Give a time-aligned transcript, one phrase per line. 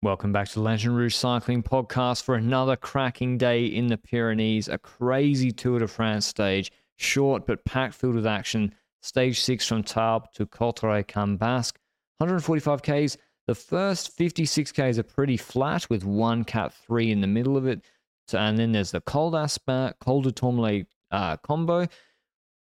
[0.00, 4.68] Welcome back to the Lanterne Rouge Cycling Podcast for another cracking day in the Pyrenees,
[4.68, 8.72] a crazy Tour de France stage, short but packed filled with action.
[9.02, 11.80] Stage six from Tarbes to Cauterets-Cambasque,
[12.18, 13.16] 145 Ks.
[13.48, 17.66] The first 56 Ks are pretty flat with one Cat 3 in the middle of
[17.66, 17.80] it.
[18.28, 21.88] So, and then there's the Col d'Aspin, Col de Tourmalet uh, combo.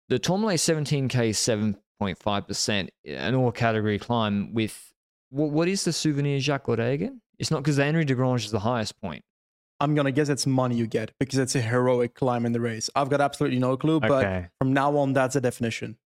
[0.10, 4.92] The Tourmalet 17K 7.5%, an all category climb with
[5.32, 7.22] what, what is the souvenir Jacques Goddet again?
[7.40, 9.24] It's not because the Henri Desgrange is the highest point.
[9.80, 12.88] I'm gonna guess it's money you get because it's a heroic climb in the race.
[12.96, 14.48] I've got absolutely no clue, but Okay.
[14.60, 15.98] from now on, that's a definition.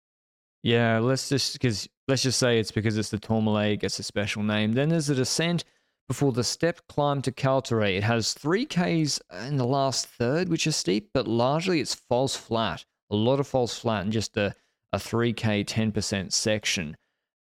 [0.63, 4.05] Yeah, let's just because let's just say it's because it's the Tourmalet, it gets a
[4.05, 4.75] special name.
[4.75, 5.65] Then there's the descent
[6.07, 7.99] before the step climb to Cauterets.
[7.99, 12.37] It has three Ks in the last third, which is steep, but largely it's false
[12.37, 12.85] flat.
[13.11, 14.55] A lot of false flat and just a,
[14.93, 16.97] a 3K 10% section.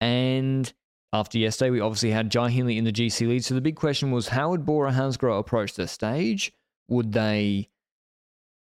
[0.01, 0.71] And
[1.11, 3.43] after yesterday, we obviously had Jai Hindley in the GC lead.
[3.43, 6.53] So the big question was how would Bora Hansgrohe approach the stage?
[6.87, 7.69] Would they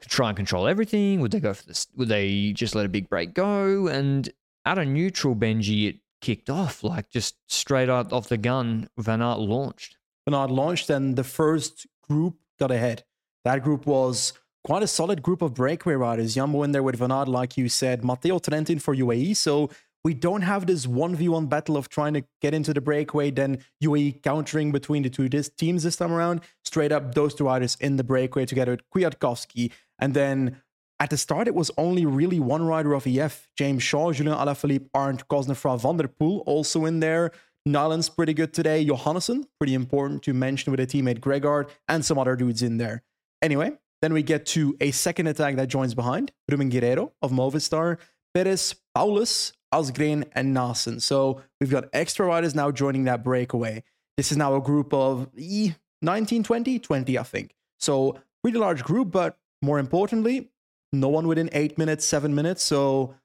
[0.01, 1.19] try and control everything?
[1.21, 1.87] Would they go for this?
[1.95, 3.87] Would they just let a big break go?
[3.87, 4.29] And
[4.65, 8.89] at a neutral Benji, it kicked off like just straight out off the gun.
[8.97, 9.97] Van Aert launched.
[10.25, 13.05] Bernard launched, and the first group got ahead.
[13.45, 14.33] That group was
[14.65, 16.35] quite a solid group of breakaway riders.
[16.35, 19.37] Jumbo in there with Van Aert, like you said, Matteo Trentin for UAE.
[19.37, 19.69] So
[20.03, 24.23] we don't have this 1v1 battle of trying to get into the breakaway, then UAE
[24.23, 26.41] countering between the two dis- teams this time around.
[26.63, 29.71] Straight up, those two riders in the breakaway together with Kwiatkowski.
[29.99, 30.61] And then
[30.99, 34.89] at the start, it was only really one rider of EF James Shaw, Julien Alaphilippe,
[34.93, 37.31] Arndt Cosnefroy, Van der Poel also in there.
[37.67, 38.85] Nyland's pretty good today.
[38.85, 43.03] Johannessen, pretty important to mention with a teammate Gregaard, and some other dudes in there.
[43.41, 47.97] Anyway, then we get to a second attack that joins behind Ruben Guerreiro of Movistar,
[48.33, 51.01] Perez, Powless, Asgreen, and Naesen.
[51.01, 53.83] So we've got extra riders now joining that breakaway.
[54.15, 57.53] This is now a group of eh, 19, 20, 20, I think.
[57.79, 60.49] So pretty large group, but more importantly,
[60.93, 62.63] no one within eight minutes, seven minutes.
[62.63, 63.15] So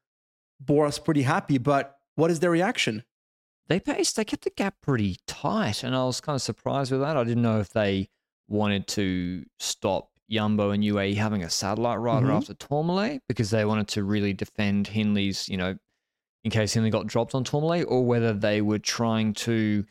[0.61, 1.59] Bora's pretty happy.
[1.59, 3.05] But what is their reaction?
[3.69, 7.01] They paced, they kept the gap pretty tight, and I was kind of surprised with
[7.01, 7.17] that.
[7.17, 8.09] I didn't know if they
[8.49, 12.37] wanted to stop Yumbo and UAE having a satellite rider Mhm.
[12.37, 15.77] after Tourmalet because they wanted to really defend Hindley's, you know,
[16.45, 19.85] in case Hindley got dropped on Tourmalet, or whether they were trying to,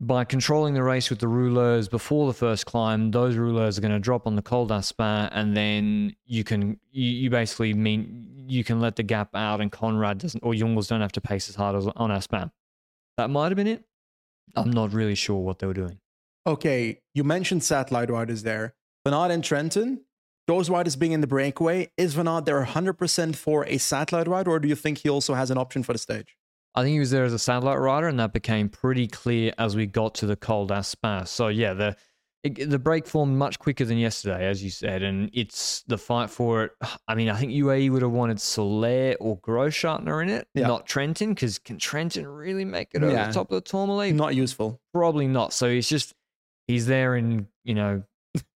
[0.00, 3.92] by controlling the race with the rouleurs before the first climb, those rouleurs are going
[3.92, 8.64] to drop on the Col d'Aspin, and then you can, you, you basically mean you
[8.64, 11.54] can let the gap out, and Conrad doesn't, or Jungles don't have to pace as
[11.54, 12.50] hard as on Aspin.
[13.16, 13.84] That might have been it.
[14.54, 15.98] I'm not really sure what they were doing.
[16.46, 18.74] Okay, you mentioned satellite riders there.
[19.04, 20.00] Bernard and Trentin,
[20.46, 24.48] those riders being in the breakaway, is Van Aert there 100% for a satellite ride,
[24.48, 26.36] or do you think he also has an option for the stage?
[26.74, 29.76] I think he was there as a satellite rider, and that became pretty clear as
[29.76, 31.28] we got to the Col d'Aspin.
[31.28, 31.96] So yeah, the
[32.42, 36.28] it, the break formed much quicker than yesterday, as you said, and it's the fight
[36.28, 36.72] for it.
[37.06, 40.66] I mean, I think UAE would have wanted Soler or Groschartner in it, Yeah.
[40.66, 43.28] not Trentin, because can Trentin really make it over Yeah.
[43.28, 44.12] the top of the Tourmalet?
[44.14, 44.80] Not useful.
[44.92, 45.52] Probably not.
[45.52, 46.14] So it's just
[46.66, 48.02] he's there in you know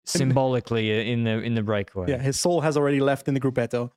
[0.05, 2.11] symbolically in the in the breakaway.
[2.11, 3.91] Yeah, his soul has already left in the gruppetto.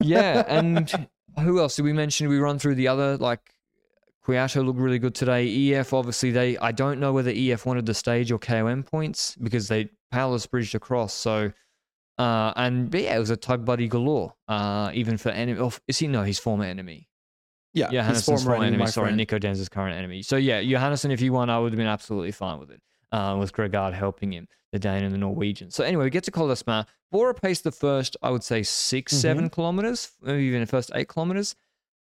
[0.00, 1.08] Yeah, and
[1.38, 2.28] who else did we mention?
[2.28, 3.40] We run through the other like
[4.26, 5.72] Kwiato looked really good today.
[5.74, 9.68] EF obviously they I don't know whether EF wanted the stage or KOM points because
[9.68, 11.12] they Powless bridged across.
[11.12, 11.52] So
[12.18, 14.34] uh and but yeah, it was a tug buddy galore.
[14.48, 17.08] Uh even for enemy oh, is he no, he's former enemy.
[17.72, 19.16] Yeah, his Johannessen's former enemy, my sorry, friend.
[19.16, 20.22] Nico Denz's current enemy.
[20.22, 22.82] So yeah, Johannessen, if he won, I would have been absolutely fine with it.
[23.12, 25.70] Uh, with Gregaard helping him, the Dane and the Norwegian.
[25.70, 26.86] So anyway, we get to Col d'Aspin.
[27.10, 29.20] Bora paced the first, I would say, 6 Mm-hmm.
[29.20, 31.54] seven kilometers, maybe even the first eight kilometers.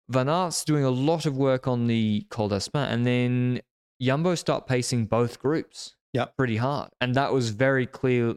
[0.08, 3.60] Van Aert's doing a lot of work on the Col d'Aspin, and then
[4.02, 5.94] Jumbo start pacing both groups.
[6.12, 8.34] Yeah, pretty hard, and that was very clear,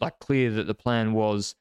[0.00, 1.54] like clear that the plan was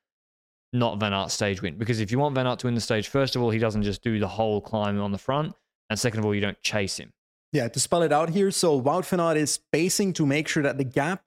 [0.74, 1.78] not Van Aert stage win.
[1.78, 3.84] Because if you want Van Aert to win the stage, first of all, he doesn't
[3.84, 5.54] just do the whole climb on the front,
[5.92, 7.14] and second of all, you don't chase him.
[7.54, 10.64] Yeah, to spell it out here, so Wout van Aert is pacing to make sure
[10.64, 11.22] that the gap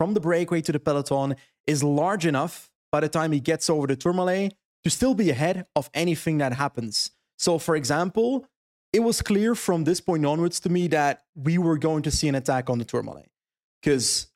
[0.00, 1.36] from the breakaway to the peloton
[1.66, 5.66] is large enough by the time he gets over the Tourmalet to still be ahead
[5.76, 7.10] of anything that happens.
[7.36, 8.46] So, for example,
[8.94, 12.28] it was clear from this point onwards to me that we were going to see
[12.28, 13.28] an attack on the Tourmalet.
[13.82, 14.28] Because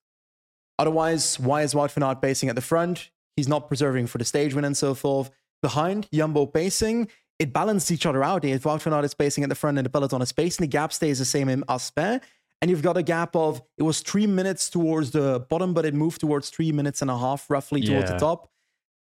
[0.78, 3.08] otherwise, why is Wout van Aert pacing at the front?
[3.34, 5.30] He's not preserving for the stage win and so forth.
[5.62, 7.08] Behind, Jumbo pacing.
[7.38, 8.44] It balanced each other out.
[8.44, 10.68] If Wout van Aert is pacing at the front and the peloton is pacing, the
[10.70, 12.20] gap stays the same in Aspin.
[12.64, 15.92] And you've got a gap of, it was three minutes towards the bottom, but it
[15.92, 18.14] moved towards three minutes and a half roughly towards Yeah.
[18.14, 18.50] the top.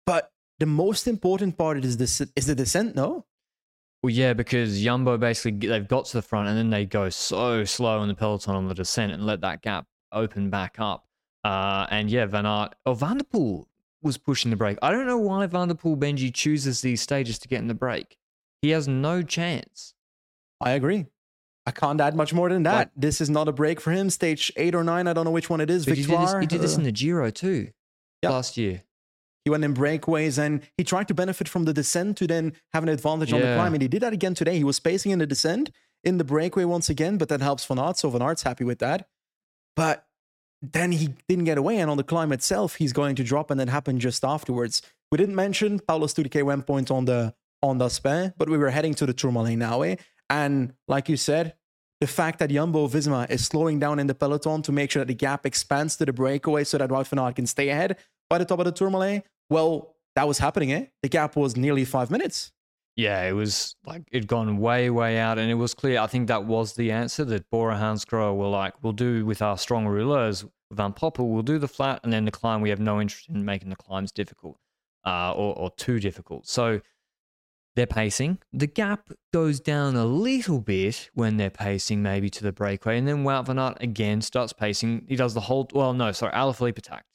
[0.06, 3.26] But the most important part is this is the descent, no?
[4.04, 7.64] Well, yeah, because Jumbo basically they've got to the front and then they go so
[7.64, 11.08] slow in the peloton on the descent and let that gap open back up.
[11.46, 13.64] Uh, and yeah, Van Aert, oh, Van der Poel
[14.02, 14.78] was pushing the brake.
[14.82, 17.74] I don't know why Van der Poel Benji chooses these stages to get in the
[17.74, 18.18] brake.
[18.62, 19.94] He has no chance.
[20.60, 21.06] I agree.
[21.68, 22.76] I can't add much more than that.
[22.76, 24.10] Like- this is not a break for him.
[24.10, 25.86] Stage eight or nine, I don't know which one it is.
[25.86, 27.70] But he did, this, he did this in the Giro too
[28.24, 28.30] Yeah.
[28.32, 28.84] last year.
[29.44, 32.84] he went in breakaways and he tried to benefit from the descent to then have
[32.84, 33.74] an advantage on the climb.
[33.74, 34.58] And he did that again today.
[34.58, 35.70] He was pacing in the descent
[36.04, 37.98] in the breakaway once again, but that helps Van Aert.
[37.98, 39.08] So Van Aert's happy with that.
[39.76, 40.06] But
[40.62, 41.78] then he didn't get away.
[41.78, 44.82] And on the climb itself, he's going to drop and that happened just afterwards.
[45.12, 47.34] We didn't mention Paulo Studike went point on the
[47.64, 49.82] on the spin, but we were heading to the Tourmalet now.
[49.82, 49.96] Eh?
[50.30, 51.56] And like you said,
[52.00, 55.08] the fact that Jumbo Visma is slowing down in the peloton to make sure that
[55.08, 57.98] the gap expands to the breakaway so that Wout van Aert can stay ahead
[58.30, 60.86] by the top of the Tourmalet, well, that was happening, eh?
[61.02, 62.52] The gap was nearly five minutes.
[62.96, 66.00] Yeah, it was like it'd gone way, way out, and it was clear.
[66.00, 69.58] I think that was the answer that Bora Hansgrohe were like, "We'll do with our
[69.58, 72.62] strong rouleurs, Van Poppel, we'll do the flat, and then the climb.
[72.62, 74.58] We have no interest in making the climbs difficult,
[75.06, 76.82] uh, or, or too difficult." So
[77.78, 78.40] they're pacing.
[78.52, 83.08] The gap goes down a little bit when they're pacing, maybe to the breakaway, and
[83.08, 85.06] then Wout van Aert again starts pacing.
[85.08, 85.70] He does the whole.
[85.74, 87.06] Well, no, sorry, Alaphilippe attacked.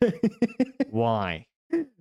[0.90, 1.46] Why?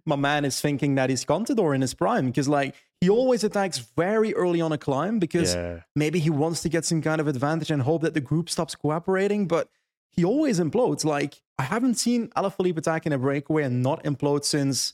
[0.06, 3.80] My man is thinking that he's Contador in his prime because, like, he always attacks
[3.98, 5.80] very early on a climb because Yeah.
[5.96, 8.76] maybe he wants to get some kind of advantage and hope that the group stops
[8.76, 9.70] cooperating, but
[10.10, 11.04] he always implodes.
[11.04, 14.94] Like, I haven't seen Alaphilippe attack in a breakaway and not implode since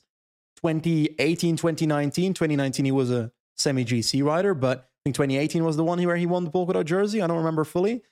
[0.61, 2.33] 2018, 2019.
[2.33, 6.15] 2019, he was a semi GC rider, but I think 2018 was the one where
[6.17, 7.21] he won the polka dot jersey.
[7.21, 8.03] I don't remember fully.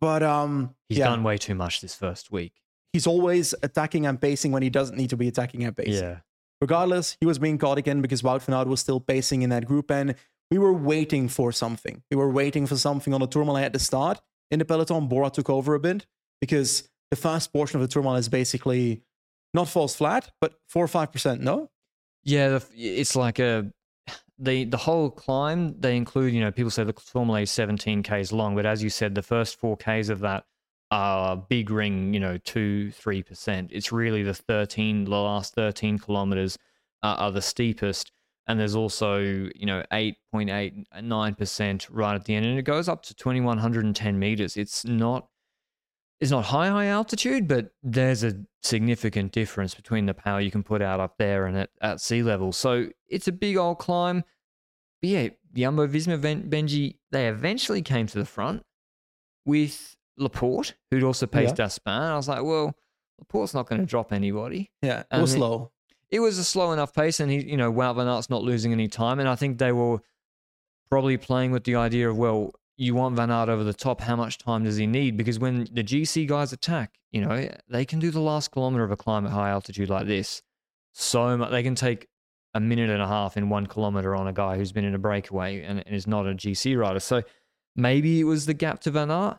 [0.00, 2.52] But um, He's yeah, done way too much this first week.
[2.92, 5.94] he's always attacking and pacing when he doesn't need to be attacking and pacing.
[6.04, 6.18] Yeah.
[6.60, 9.66] Regardless, he was being caught again because Wout van Aert was still pacing in that
[9.66, 10.14] group, and
[10.50, 12.02] we were waiting for something.
[12.10, 14.20] We were waiting for something on the Tourmalet at the start.
[14.50, 16.06] In the peloton, Bora took over a bit
[16.40, 19.02] because the first portion of the Tourmalet is basically
[19.52, 21.40] not false flat, but four or five percent.
[21.40, 21.70] No,
[22.24, 23.70] Yeah, it's like a
[24.38, 25.78] the the whole climb.
[25.80, 28.90] They include, you know, people say the Tourmalet is 17 k's long, but as you
[28.90, 30.44] said, the first four k's of that
[30.90, 33.70] are big ring, you know, two three percent.
[33.72, 36.58] It's really the 13, the last 13 kilometers
[37.02, 38.12] are the steepest,
[38.46, 43.14] and there's also you know 8.89% right at the end, and it goes up to
[43.14, 44.56] 2110 meters.
[44.56, 45.28] It's not
[46.20, 50.62] it's not high high altitude, but there's a significant difference between the power you can
[50.62, 52.52] put out up there and at, at sea level.
[52.52, 54.24] So it's a big old climb.
[55.00, 56.18] But yeah, the Jumbo Visma
[56.48, 58.64] Benji, they eventually came to the front
[59.44, 61.88] with Laporte, who'd also paced Aspin.
[61.88, 62.74] I was like, well,
[63.18, 64.70] Laporte's not going to drop anybody.
[64.82, 65.72] yeah, it And was slow.
[66.10, 68.72] It was a slow enough pace, and he, you know, Wout van Aert's not losing
[68.72, 69.18] any time.
[69.18, 69.98] And I think they were
[70.88, 74.00] probably playing with the idea of, well, you want Van Aert over the top.
[74.00, 75.16] How much time does he need?
[75.16, 78.90] Because when the GC guys attack, you know, they can do the last kilometer of
[78.90, 80.42] a climb at high altitude like this.
[80.92, 81.50] So much.
[81.50, 82.08] They can take
[82.54, 84.98] a minute and a half in one kilometer on a guy who's been in a
[84.98, 87.00] breakaway and, and is not a GC rider.
[87.00, 87.22] So
[87.76, 89.38] maybe it was the gap to Van Aert.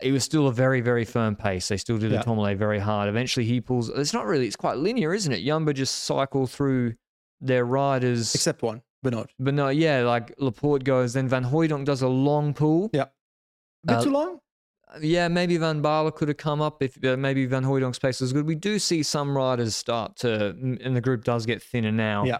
[0.00, 1.68] It was still a very, very firm pace.
[1.68, 2.22] They still do the Yeah.
[2.22, 3.08] Tourmalet very hard.
[3.08, 3.88] Eventually, he pulls.
[3.88, 4.46] It's not really.
[4.46, 5.44] It's quite linear, isn't it?
[5.44, 6.94] Yumba just cycle through
[7.40, 8.34] their riders.
[8.34, 9.30] Except one, Benoot.
[9.38, 12.90] but no, yeah, like Laporte goes, then Van Hooydonk does a long pull.
[12.92, 14.38] Yeah, a bit Uh, too long.
[15.00, 18.32] Yeah, maybe Van Baarle could have come up if uh, maybe Van Hooydonk's pace was
[18.32, 18.44] good.
[18.46, 22.24] We do see some riders start to, and the group does get thinner now.
[22.24, 22.38] Yeah.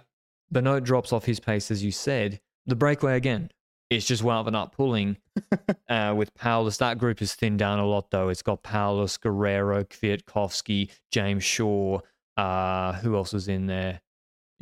[0.51, 2.41] Benoot drops off his pace, as you said.
[2.67, 3.51] The breakaway again.
[3.89, 5.17] It's just Wout van Aert pulling
[5.89, 6.77] uh, with Powless.
[6.79, 8.29] That group is thinned down a lot, though.
[8.29, 12.01] It's got Powless, Guerreiro, Kwiatkowski, James Shaw.
[12.37, 14.01] Uh, who else was in there?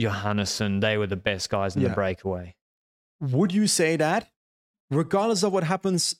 [0.00, 0.80] Johannessen.
[0.80, 1.88] They were the best guys in Yeah.
[1.88, 2.56] the breakaway.
[3.20, 4.30] Would you say that,
[4.90, 6.16] regardless of what happens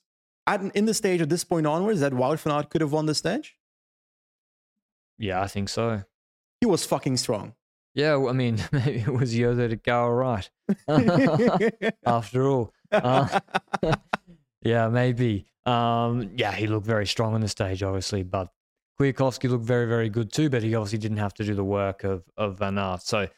[0.47, 3.07] at, in the stage at this point onwards, that Wout van Aert could have won
[3.07, 3.57] the stage?
[5.19, 6.03] Yeah, I think so.
[6.61, 7.55] He was fucking strong.
[7.95, 10.49] Yeah, well, I mean, maybe it was Yoda to go right.
[12.07, 13.41] After all, Uh,
[14.63, 15.47] yeah, maybe.
[15.67, 18.49] Um, yeah, he looked very strong on the stage, obviously, but
[18.99, 20.51] Kwiatkowski looked very, very good too.
[20.51, 23.03] But he obviously didn't have to do the work of of Van Aert.
[23.03, 23.29] So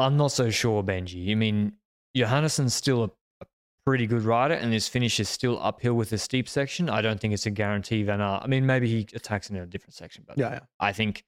[0.00, 1.30] I'm not so sure, Benji.
[1.30, 1.74] I mean,
[2.16, 3.10] Johannessen's still a,
[3.42, 3.46] a
[3.86, 6.88] pretty good rider, and his finish is still uphill with the steep section.
[6.90, 8.42] I don't think it's a guarantee Van Aert.
[8.42, 10.60] I mean, maybe he attacks in a different section, but Yeah, yeah.
[10.80, 11.22] I think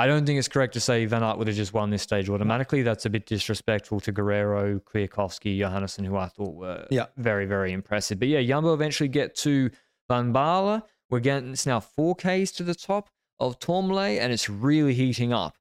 [0.00, 2.28] I don't think it's correct to say Van Aert would have just won this stage
[2.28, 2.82] automatically.
[2.82, 7.06] That's a bit disrespectful to Guerreiro, Kwiatkowski, Johannessen, who I thought were Yeah.
[7.16, 8.20] very, very impressive.
[8.20, 9.70] But yeah, Jumbo eventually get to
[10.08, 10.82] Van Baarle.
[11.10, 13.08] We're getting it's now 4Ks to the top
[13.40, 15.56] of Tourmalet, and it's really heating up.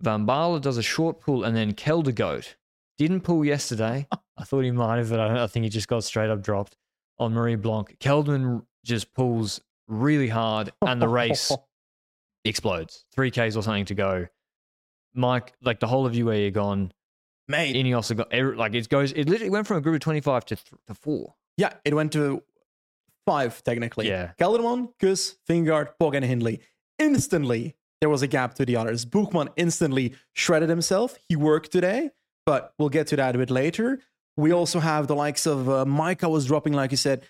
[0.00, 2.46] Van Baarle does a short pull, and then Kelderman
[2.98, 4.06] didn't pull yesterday.
[4.36, 6.76] I thought he might have, but I, I think he just got straight up dropped
[7.18, 7.96] on Marie Blanque.
[8.00, 11.52] Kelderman just pulls really hard, and the race
[12.44, 13.04] explodes.
[13.12, 14.26] Three Ks or something to go.
[15.14, 16.92] Mike, like the whole of UAE are gone.
[17.46, 17.76] Mate.
[17.76, 19.12] Ineos got like it goes.
[19.12, 21.34] It literally went from a group of twenty five to th- to four.
[21.56, 22.42] Yeah, it went to
[23.26, 24.08] five technically.
[24.08, 24.32] Yeah.
[24.40, 26.60] Kelderman, Kuss, Vingegaard, Pog, and Hindley.
[26.98, 29.04] Instantly, there was a gap to the others.
[29.04, 31.16] Buchmann instantly shredded himself.
[31.28, 32.10] He worked today,
[32.46, 34.00] but we'll get to that a bit later.
[34.36, 37.22] We also have the likes of uh, Micah was dropping, like you said.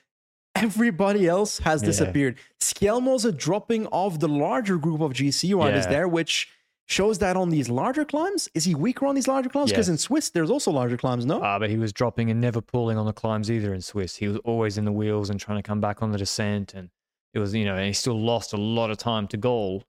[0.56, 1.86] Everybody else has Yeah.
[1.86, 2.38] disappeared.
[2.60, 5.90] Skjelmose a dropping of the larger group of GC riders Yeah.
[5.90, 6.48] there, which
[6.86, 9.70] shows that on these larger climbs, is he weaker on these larger climbs?
[9.70, 9.92] Because Yeah.
[9.92, 11.40] in Swiss, there's also larger climbs, no?
[11.42, 14.16] Uh, but he was dropping and never pulling on the climbs either in Swiss.
[14.16, 16.72] He was always in the wheels and trying to come back on the descent.
[16.74, 16.90] And
[17.32, 19.82] it was, you know, and he still lost a lot of time to goal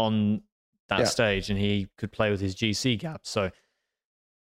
[0.00, 0.42] on
[0.88, 1.04] that Yeah.
[1.04, 3.20] stage and he could play with his GC gap.
[3.24, 3.50] So,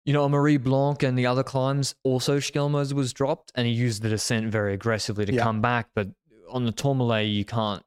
[0.04, 4.02] you know, Marie Blanque and the other climbs, also Skjelmose was dropped and he used
[4.02, 5.42] the descent very aggressively to Yeah.
[5.42, 5.90] come back.
[5.95, 6.09] But
[6.49, 7.83] on the Tourmalet, you can't,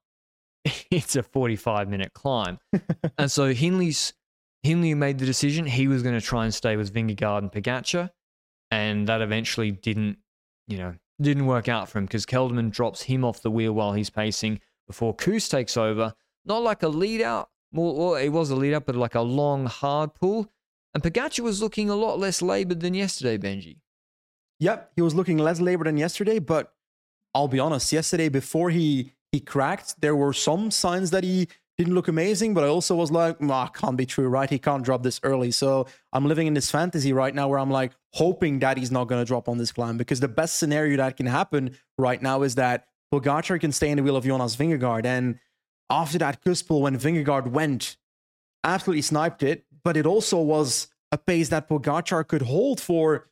[0.92, 2.60] it's a 45 minute climb.
[3.18, 4.14] and so Hindley's,
[4.62, 8.12] Hindley made the decision he was going to try and stay with Vingegaard and Pogacar
[8.72, 10.18] and that eventually didn't,
[10.68, 13.94] you know, didn't work out for him because Kelderman drops him off the wheel while
[13.94, 16.14] he's pacing before Kuss takes over.
[16.46, 19.22] Not like a lead out, more, well, it was a lead up, but like a
[19.22, 20.50] long, hard pull.
[20.94, 23.78] And Pogacar was looking a lot less laboured than yesterday, Benji.
[24.60, 26.74] Yep, he was looking less labored than yesterday, but
[27.34, 31.96] I'll be honest, yesterday before he he cracked, there were some signs that he didn't
[31.96, 34.48] look amazing, but I also was like, nah, can't be true, right?
[34.48, 35.50] He can't drop this early.
[35.50, 39.06] So I'm living in this fantasy right now where I'm like hoping that he's not
[39.06, 42.54] gonna drop on this climb because the best scenario that can happen right now is
[42.56, 45.06] that Pogacar can stay in the wheel of Jonas Vingegaard.
[45.06, 45.40] And
[45.90, 47.98] after that Kuspel, when Vingegaard went,
[48.64, 53.30] absolutely sniped it, but it also was a pace that Pogacar could hold for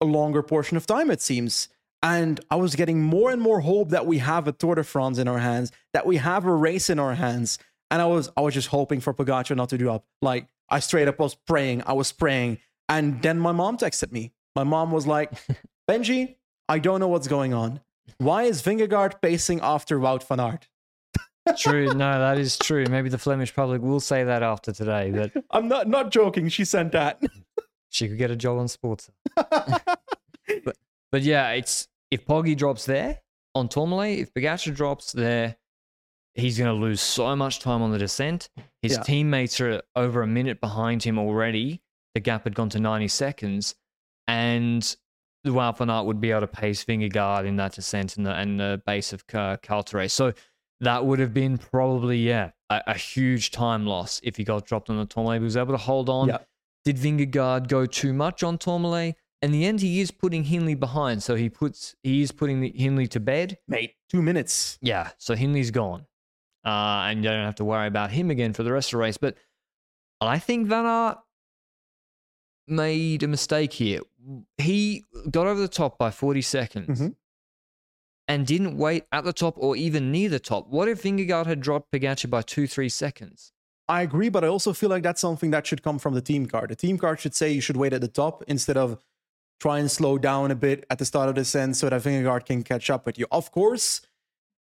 [0.00, 1.68] a longer portion of time, it seems.
[2.02, 5.18] And I was getting more and more hope that we have a Tour de France
[5.18, 7.58] in our hands, that we have a race in our hands.
[7.90, 10.04] And I was I was just hoping for Pogacar not to do up.
[10.20, 12.58] Like I straight up was praying, I was praying.
[12.88, 14.32] And then my mom texted me.
[14.56, 15.32] My mom was like,
[15.88, 16.36] Benji,
[16.68, 17.80] I don't know what's going on.
[18.18, 20.68] Why is Vingegaard pacing after Wout van Aert?
[21.58, 21.92] True.
[21.94, 22.84] no, that is true.
[22.88, 26.48] Maybe the Flemish public will say that after today, but I'm not not joking.
[26.48, 27.20] She sent that.
[27.88, 29.10] she could get a job on sports.
[29.36, 30.76] but,
[31.10, 33.20] but yeah, it's if Poggy drops there
[33.54, 35.56] on Tourmalet, if Pogacar drops there,
[36.34, 38.48] he's going to lose so much time on the descent.
[38.82, 39.02] His Yeah.
[39.02, 41.82] teammates are over a minute behind him already.
[42.14, 43.74] The gap had gone to 90 seconds,
[44.28, 44.82] and
[45.44, 48.82] the Aert would be able to pace Vingegaard in that descent and the, and the
[48.86, 50.14] base of Car- Cauterets.
[50.14, 50.32] So
[50.82, 54.90] that would have been probably, yeah, a, a huge time loss if he got dropped
[54.90, 55.40] on the Tourmalet.
[55.40, 56.28] He was able to hold on.
[56.28, 56.38] Yeah.
[56.84, 59.14] Did Vingegaard go too much on Tourmalet?
[59.40, 62.72] In the end, he is putting Hindley behind, so he puts he is putting the,
[62.76, 63.58] Hindley to bed.
[63.66, 64.78] Mate, two minutes.
[64.82, 66.06] Yeah, so Hindley's gone,
[66.64, 69.02] uh, and you don't have to worry about him again for the rest of the
[69.02, 69.16] race.
[69.16, 69.36] But
[70.20, 71.18] I think Van Aert
[72.68, 74.00] made a mistake here.
[74.58, 77.16] He got over the top by 40 seconds Mhm.
[78.32, 80.66] And didn't wait at the top or even near the top.
[80.68, 83.52] What if Vingegaard had dropped Pogacar by two, three seconds?
[83.88, 86.46] I agree, but I also feel like that's something that should come from the team
[86.46, 86.70] card.
[86.70, 89.04] The team card should say you should wait at the top instead of
[89.60, 92.46] try and slow down a bit at the start of the descent so that Vingegaard
[92.46, 93.26] can catch up with you.
[93.30, 94.00] Of course,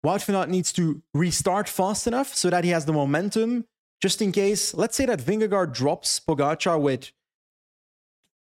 [0.03, 3.65] Wout van Aert needs to restart fast enough so that he has the momentum
[4.01, 4.74] just in case.
[4.74, 7.12] Let's say that Vingegaard drops Pogacar with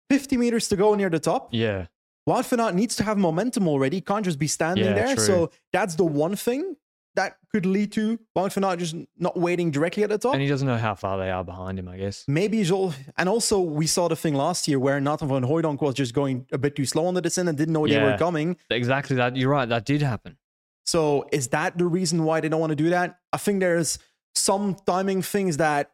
[0.10, 1.50] 50 meters to go near the top.
[1.51, 1.88] Yeah.
[2.32, 3.98] Aert needs to have momentum already.
[3.98, 5.16] He can't just be standing Yeah, there.
[5.16, 5.24] true.
[5.26, 6.76] So that's the one thing
[7.16, 10.34] that could lead to Aert just not waiting directly at the top.
[10.34, 12.24] And he doesn't know how far they are behind him, I guess.
[12.28, 15.82] Maybe he's all, and also we saw the thing last year where Nathan van Hooydonk
[15.82, 18.18] was just going a bit too slow on the descent and didn't know they were
[18.18, 18.56] coming.
[18.70, 19.36] Exactly that.
[19.36, 19.68] You're right.
[19.68, 20.38] That did happen.
[20.86, 23.20] So is that the reason why they don't want to do that?
[23.34, 24.00] I think there's
[24.34, 25.92] some timing things that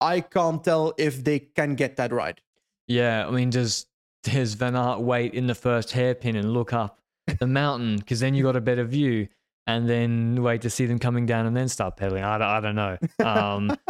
[0.00, 2.40] I can't tell if they can get that right.
[2.86, 3.86] Yeah, I mean, does
[4.30, 6.98] does Van Aert wait in the first hairpin and look up
[7.40, 9.28] the mountain because then you got a better view,
[9.66, 12.22] and then wait to see them coming down and then start pedaling?
[12.24, 12.98] I, don't- I don't know.
[13.24, 13.76] Um,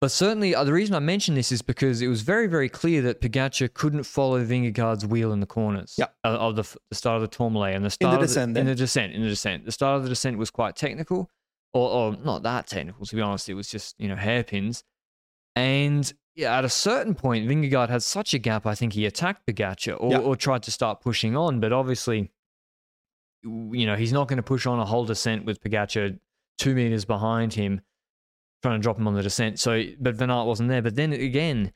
[0.00, 3.02] But certainly, uh, the reason I mention this is because it was very, very clear
[3.02, 6.06] that Pogacar couldn't follow Vingegaard's wheel in the corners Yeah.
[6.24, 8.60] uh, of the, the start of the Tourmalet and the start in of descent, The,
[8.60, 11.28] in the descent, in the descent, the start of the descent was quite technical,
[11.74, 13.50] or, or not that technical to be honest.
[13.50, 14.84] It was just you know hairpins,
[15.54, 18.66] and yeah, at a certain point, Vingegaard had such a gap.
[18.66, 20.18] I think he attacked Pogacar or, Yeah.
[20.18, 22.30] or tried to start pushing on, but obviously,
[23.42, 26.18] you know, he's not going to push on a whole descent with Pogacar
[26.58, 27.80] two meters behind him
[28.62, 29.58] trying to drop him on the descent.
[29.58, 30.82] So, but Van Aert wasn't there.
[30.82, 31.72] But then again,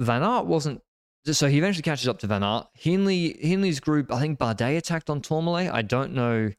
[0.00, 0.80] Van Aert wasn't.
[1.26, 2.66] So he eventually catches up to Van Aert.
[2.74, 5.70] Hindley, Hindley's group, I think Bardet attacked on Tourmalet.
[5.72, 6.50] I don't know.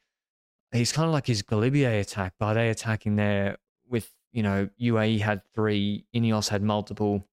[0.71, 2.33] He's kind of like his Galibier attack.
[2.41, 3.57] Bardet attacking there
[3.87, 7.27] with, you know, UAE had three, Ineos had multiple.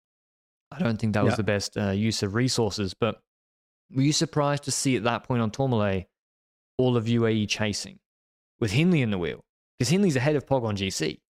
[0.79, 1.37] I don't think that was Yeah.
[1.37, 2.95] the best uh, use of resources.
[2.95, 3.21] But
[3.95, 6.07] were you surprised to see at that point on Tourmalet
[6.79, 7.99] all of UAE chasing
[8.61, 9.45] with Hindley in the wheel?
[9.79, 11.21] Because Hindley's ahead of Pog on GC.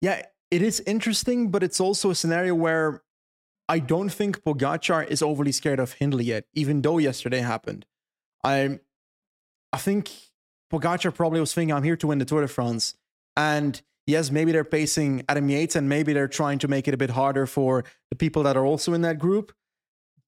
[0.00, 3.02] Yeah, it is interesting, but it's also a scenario where
[3.68, 7.86] I don't think Pogacar is overly scared of Hindley yet, even though yesterday happened.
[8.44, 8.80] I,
[9.72, 10.10] I think
[10.72, 12.94] Pogacar probably was thinking, "I'm here to win the Tour de France,"
[13.36, 16.96] and yes, maybe they're pacing Adam Yates, and maybe they're trying to make it a
[16.96, 19.52] bit harder for the people that are also in that group.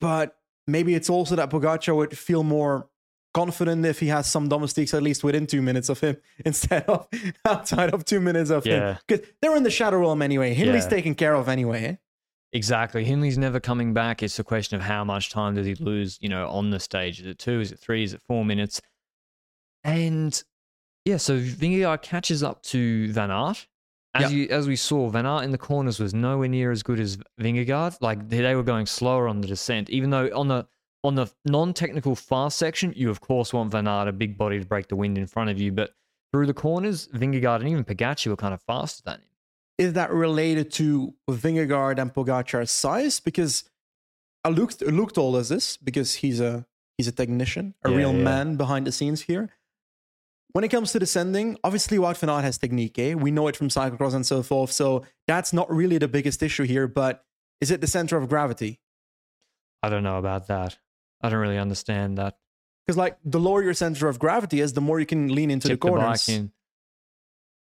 [0.00, 2.88] But maybe it's also that Pogacar would feel more
[3.32, 7.08] confident if he has some domestics at least within two minutes of him instead of
[7.44, 8.92] outside of two minutes of Yeah.
[8.92, 8.98] him.
[9.08, 10.54] Because they're in the shadow realm anyway.
[10.54, 10.90] Hindley's Yeah.
[10.90, 11.84] taken care of anyway.
[11.84, 11.96] eh?
[12.52, 13.04] Exactly.
[13.04, 14.22] Hindley's never coming back.
[14.22, 17.18] It's a question of how much time does he lose, you know, on the stage.
[17.20, 17.58] Is it two?
[17.60, 18.04] Is it three?
[18.04, 18.80] Is it four minutes?
[19.82, 20.40] And
[21.04, 23.66] yeah, so Vingegaard catches up to Van Aert.
[24.16, 24.36] As, Yeah.
[24.38, 27.18] you, as we saw, Van Aert in the corners was nowhere near as good as
[27.40, 27.96] Vingegaard.
[28.00, 30.66] Like they were going slower on the descent, even though on the
[31.02, 34.64] on the non-technical fast section, you of course want Van Aert, a big body to
[34.64, 35.70] break the wind in front of you.
[35.70, 35.94] But
[36.32, 39.28] through the corners, Vingegaard and even Pogacar were kind of faster than him.
[39.76, 43.20] Is that related to Vingegaard and Pogacar's size?
[43.20, 43.64] Because
[44.48, 46.64] Luke looked all us this because he's a
[46.96, 48.22] he's a technician, a Yeah, real yeah.
[48.22, 49.50] man behind the scenes here.
[50.54, 52.96] When it comes to descending, obviously Wout van Aert has technique.
[52.98, 53.14] Eh?
[53.14, 54.70] We know it from cyclocross and so forth.
[54.70, 56.86] So that's not really the biggest issue here.
[56.86, 57.24] But
[57.60, 58.80] is it the center of gravity?
[59.82, 60.78] I don't know about that.
[61.20, 62.38] I don't really understand that.
[62.86, 65.66] Because like the lower your center of gravity is, the more you can lean into
[65.68, 66.26] Tip the the corners.
[66.26, 66.52] bike in.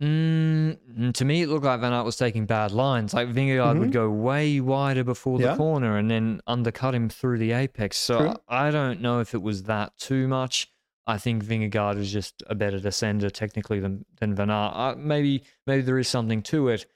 [0.03, 3.15] Mm, to me, it looked like Van Aert was taking bad lines.
[3.15, 3.93] Like Vingegaard would Mhm.
[3.93, 7.97] go way wider before the corner and then undercut him through the apex.
[7.97, 10.69] So I don't know if it was that too much.
[11.07, 14.73] I think Vingegaard is just a better descender technically than than Van Aert.
[14.75, 16.87] Uh, maybe maybe there is something to it.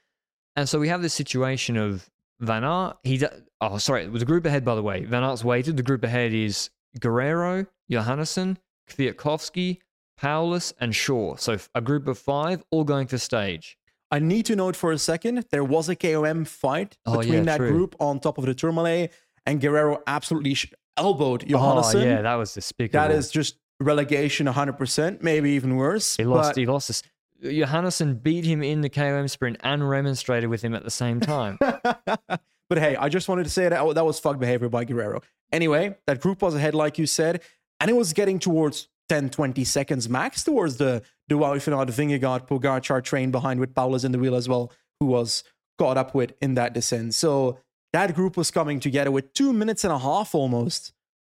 [0.55, 2.97] And so we have this situation of Van Aert.
[3.03, 3.21] He
[3.61, 5.05] oh sorry, it was a group ahead by the way.
[5.05, 5.77] Van Aert's waited.
[5.77, 6.69] The group ahead is
[6.99, 8.57] Guerreiro, Johannessen,
[8.89, 9.77] Kwiatkowski,
[10.19, 11.35] Powless, and Shaw.
[11.35, 13.77] So a group of five all going for stage.
[14.11, 17.43] I need to note for a second there was a KOM fight Oh, between yeah,
[17.43, 17.69] that true.
[17.71, 19.13] group on top of the Tourmalet,
[19.45, 22.99] and Guerreiro absolutely sh- elbowed Oh yeah, that was despicable.
[23.07, 26.17] that is just relegation 100%, maybe even worse.
[26.17, 26.49] he lost.
[26.51, 27.03] but- He lost this.
[27.41, 31.57] Johannessen beat him in the KOM sprint and remonstrated with him at the same time.
[31.61, 35.23] but hey, I just wanted to say that oh, that was fuck behavior by Guerreiro.
[35.51, 37.41] Anyway, that group was ahead, like you said,
[37.79, 42.45] and it was getting towards 10, 20 seconds max towards the the Wout van Vingegaard,
[42.45, 45.43] Pogacar train behind with Powless in the wheel as well, who was
[45.77, 47.13] caught up with in that descent.
[47.13, 47.59] So
[47.93, 50.91] that group was coming together with two minutes and a half almost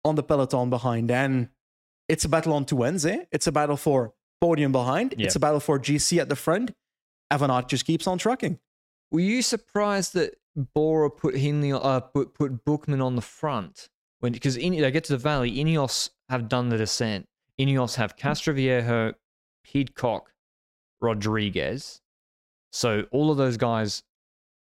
[0.04, 1.48] on the peloton behind, and
[2.08, 3.06] it's a battle on two ends.
[3.06, 3.24] Eh?
[3.30, 5.14] It's a battle for podium behind.
[5.16, 5.26] Yeah.
[5.26, 6.72] It's a battle for GC at the front.
[7.32, 8.58] Van Aert just keeps on trucking.
[9.10, 10.34] Were you surprised that
[10.74, 13.88] Bora put Hindley, uh, put put Buchmann on the front
[14.20, 15.52] when because they get to the valley?
[15.56, 17.26] Ineos have done the descent.
[17.60, 19.14] Ineos have Castroviejo,
[19.64, 20.32] Pidcock,
[21.00, 22.00] Rodriguez.
[22.72, 24.02] So all of those guys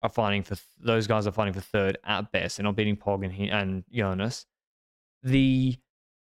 [0.03, 2.57] are fighting for those guys are fighting for third at best.
[2.57, 4.45] They're not beating Pog and, he- and Jonas.
[5.23, 5.77] The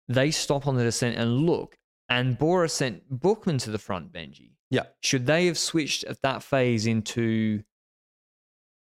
[0.09, 1.77] they stop on the descent and look,
[2.09, 4.53] and Bora sent Buchmann to the front, Benji.
[4.71, 4.85] Yeah.
[5.03, 7.63] Should they have switched at that phase into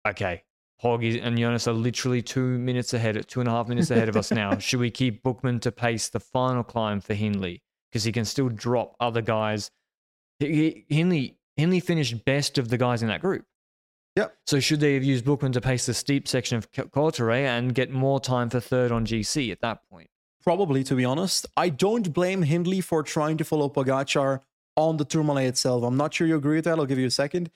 [0.07, 0.43] okay,
[0.81, 4.17] Pog and Jonas are literally two minutes ahead, two and a half minutes ahead of
[4.17, 4.57] us now.
[4.59, 8.49] Should we keep Buchmann to pace the final climb for Hindley because he can still
[8.49, 9.71] drop other guys?
[10.39, 13.45] He, he- Hindley Hindley finished best of the guys in that group.
[14.15, 14.35] Yep.
[14.45, 17.91] So should they have used Buchmann to pace the steep section of Cauterets and get
[17.91, 20.09] more time for third on GC at that point?
[20.43, 21.45] Probably, to be honest.
[21.55, 24.41] I don't blame Hindley for trying to follow Pogacar
[24.75, 25.83] on the Tourmalet itself.
[25.83, 26.77] I'm not sure you agree with that.
[26.77, 27.49] I'll give you a second.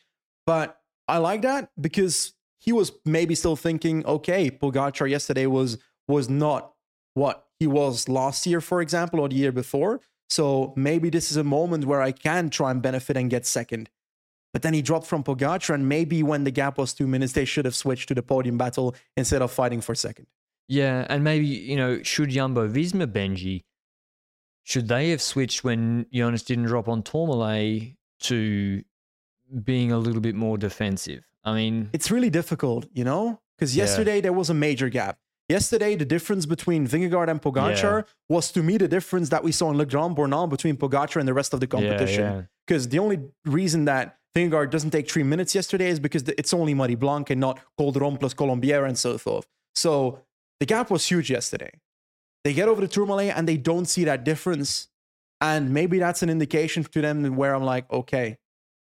[0.45, 6.29] But I like that because he was maybe still thinking, okay, Pogacar yesterday was was
[6.29, 6.73] not
[7.15, 9.99] what he was last year, for example, or the year before.
[10.29, 13.89] So maybe this is a moment where I can try and benefit and get second.
[14.53, 17.45] But then he dropped from Pogacar, and maybe when the gap was two minutes, they
[17.45, 20.27] should have switched to the podium battle instead of fighting for second.
[20.67, 23.63] Yeah, and maybe, you know, should Jumbo Visma Benji,
[24.63, 28.83] should they have switched when Jonas didn't drop on Tourmalet to
[29.63, 31.23] being a little bit more defensive?
[31.43, 33.39] I mean, It's really difficult, you know?
[33.57, 33.85] Because Yeah.
[33.85, 35.17] yesterday there was a major gap.
[35.49, 39.71] Yesterday, the difference between Vingegaard and Pogacar was to me the difference that we saw
[39.71, 42.23] in Le Grand Bornand between Pogacar and the rest of the yeah, competition.
[42.23, 42.41] yeah.
[42.67, 46.73] Because the only reason that Vingegaard doesn't take three minutes yesterday is because it's only
[46.73, 49.47] Marie Blanque and not Calderon plus Colombier and so forth.
[49.73, 50.19] So
[50.59, 51.71] the gap was huge yesterday.
[52.43, 54.87] They get over the Tourmalet and they don't see that difference.
[55.41, 58.37] And maybe that's an indication to them where I'm like, okay,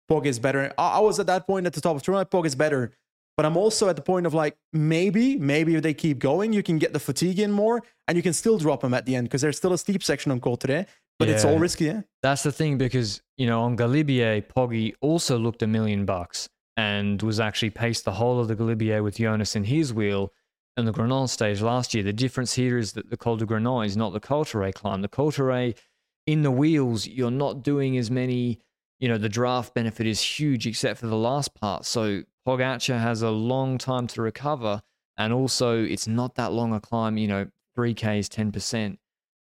[0.09, 0.73] Pog is better.
[0.77, 2.91] I, I was at that point at the top of Tourmalet, Pog is better.
[3.37, 6.63] But I'm also at the point of like, maybe, maybe if they keep going, you
[6.63, 9.27] can get the fatigue in more and you can still drop them at the end
[9.27, 10.85] because there's still a steep section on Col today.
[11.17, 12.01] But it's all risky, yeah?
[12.23, 17.21] That's the thing because, you know, on Galibier, Poggy also looked a million bucks and
[17.21, 20.33] was actually paced the whole of the Galibier with Jonas in his wheel
[20.77, 22.03] in the Granon stage last year.
[22.03, 25.01] The difference here is that the Col de Granon is not the Cauterets climb.
[25.01, 25.79] The Cauterets
[26.27, 28.59] in the wheels, you're not doing as many,
[28.99, 31.85] you know, the draft benefit is huge except for the last part.
[31.85, 34.81] So Pogacar has a long time to recover.
[35.17, 38.97] And also, it's not that long a climb, you know, 3K is 10%.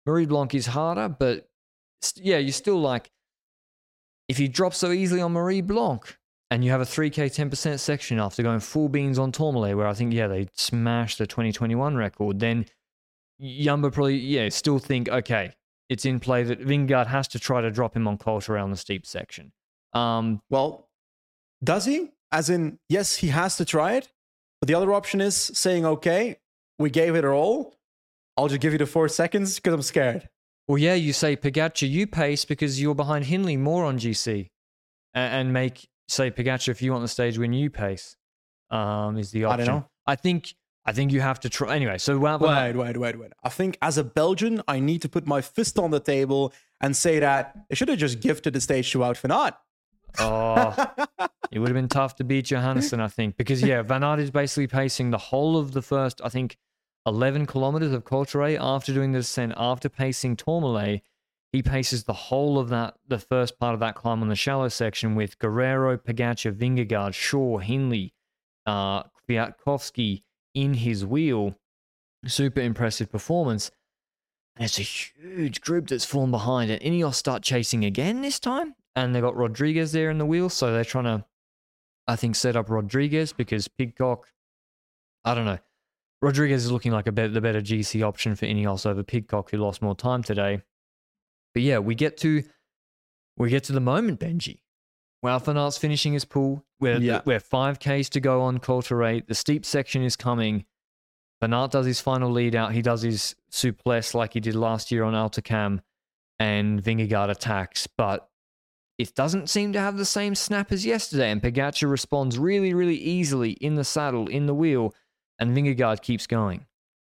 [0.06, 1.50] Marie Blanque is harder, but
[2.18, 3.10] yeah, you're still like,
[4.28, 6.18] if you drop so easily on Marie Blanque
[6.56, 9.94] and you have a 3K 10% section after going full beans on Tourmalet, where I
[9.94, 12.66] think, yeah, they smashed the 2021 record, then
[13.44, 15.52] Yumba probably, yeah, still think, okay,
[15.90, 18.78] it's in play that Vingegaard has to try to drop him on Cauterets on the
[18.78, 19.52] steep section.
[19.92, 20.88] Um, Well,
[21.62, 22.12] does he?
[22.32, 24.08] As in, yes, he has to try it.
[24.62, 26.38] But the other option is saying, okay,
[26.80, 27.76] we gave it our all.
[28.38, 30.30] I'll just give you the four seconds because I'm scared.
[30.70, 34.52] Well, yeah, you say Pogacar, you pace because you're behind Hindley more on GC,
[35.14, 38.16] and make say Pogacar if you want the stage when you pace.
[38.72, 39.62] Um, is the option.
[39.62, 39.90] I don't know.
[40.08, 41.98] I think I think you have to try anyway.
[41.98, 43.32] So Aert- Wait, wait, wait, wait.
[43.44, 46.96] I think as a Belgian, I need to put my fist on the table and
[46.96, 49.54] say that they should have just gifted the stage to Wout van Aert.
[50.20, 50.74] Oh,
[51.52, 54.32] it would have been tough to beat Johannessen, I think, because yeah, Van Aert is
[54.32, 56.58] basically pacing the whole of the first, I think,
[57.06, 61.02] 11 kilometers of Cauterets after doing the descent, after pacing Tourmalet.
[61.56, 64.68] He paces the whole of that, the first part of that climb on the shallow
[64.68, 68.14] section with Guerreiro, Pogacar, Vingegaard, Shaw, Hindley,
[68.66, 71.56] uh, Kwiatkowski in his wheel.
[72.28, 73.72] Super impressive performance.
[74.58, 78.76] And it's a huge group that's fallen behind, and Ineos start chasing again this time.
[78.94, 81.24] And they got Rodriguez there in the wheel, so they're trying to,
[82.06, 84.28] I think, set up Rodriguez because Pidcock,
[85.24, 85.60] I don't know.
[86.22, 89.82] Rodriguez is looking like a the better GC option for Ineos over Pidcock, who lost
[89.82, 90.62] more time today.
[91.56, 92.44] But yeah, we get to
[93.38, 94.60] we get to the moment, Benji.
[95.24, 96.64] Van finishing his pool.
[96.80, 97.22] We're, Yeah.
[97.26, 99.26] we're 5Ks to go on Cauterets.
[99.28, 100.66] The steep section is coming.
[101.42, 102.74] Aert does his final lead out.
[102.74, 105.82] He does his souplesse like he did last year on Hautacam,
[106.40, 107.88] and Vingegaard attacks.
[107.88, 108.28] But
[108.98, 111.30] it doesn't seem to have the same snap as yesterday.
[111.32, 114.94] And Pogacar responds really, really easily in the saddle, in the wheel,
[115.40, 116.66] and Vingegaard keeps going.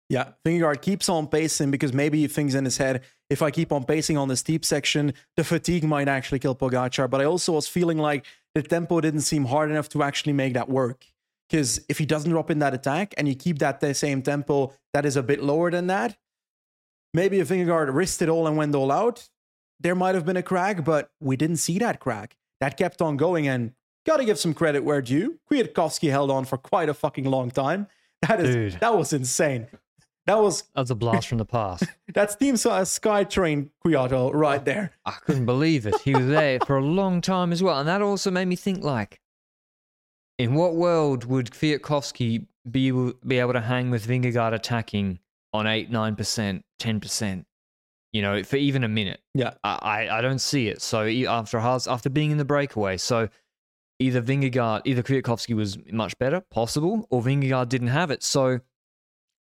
[0.09, 3.73] Yeah, Vingegaard keeps on pacing because maybe he thinks in his head, if I keep
[3.73, 7.09] on pacing on the steep section, the fatigue might actually kill Pogacar.
[7.09, 10.55] But I also was feeling like the tempo didn't seem hard enough to actually make
[10.55, 11.07] that work.
[11.49, 14.73] Because if he doesn't drop in that attack and you keep that the same tempo
[14.93, 16.17] that is a bit lower than that,
[17.15, 19.29] maybe if Vingegaard risked it all and went all out,
[19.81, 22.37] there might have been a crack, but we didn't see that crack.
[22.61, 23.73] That kept on going and
[24.07, 25.39] gotta give some credit where due.
[25.51, 27.87] Kwiatkowski held on for quite a fucking long time.
[28.29, 28.81] That is Dude.
[28.81, 29.67] that was insane.
[30.31, 31.83] That was That's a blast from the past.
[32.15, 34.93] that's Team Sky uh, Skytrain Kwiato right there.
[35.05, 36.01] I couldn't believe it.
[36.03, 37.81] He was there for a long time as well.
[37.81, 39.19] And that also made me think like,
[40.39, 45.19] in what world would Kwiatkowski be able, be able to hang with Vingegaard attacking
[45.53, 47.45] on 8, 9%, 10%,
[48.13, 49.21] you know, for even a minute?
[49.35, 49.55] Yeah.
[49.65, 50.81] I, I, I don't see it.
[50.81, 53.29] So after Haas, after being in the breakaway, so
[53.99, 58.23] either Vingegaard, either Kwiatkowski was much better, possible, or Vingegaard didn't have it.
[58.23, 58.61] So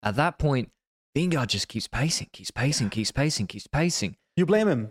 [0.02, 0.72] at that point,
[1.16, 4.16] Vingegaard just keeps pacing, keeps pacing, keeps pacing, keeps pacing.
[4.36, 4.90] You blame him.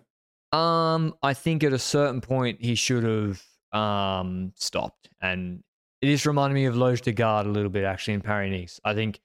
[0.52, 5.64] Um, I think at a certain point he should have um stopped, and
[6.02, 8.80] it just reminded me of Loge de Garde a little bit actually in Paris Nice.
[8.84, 9.20] I think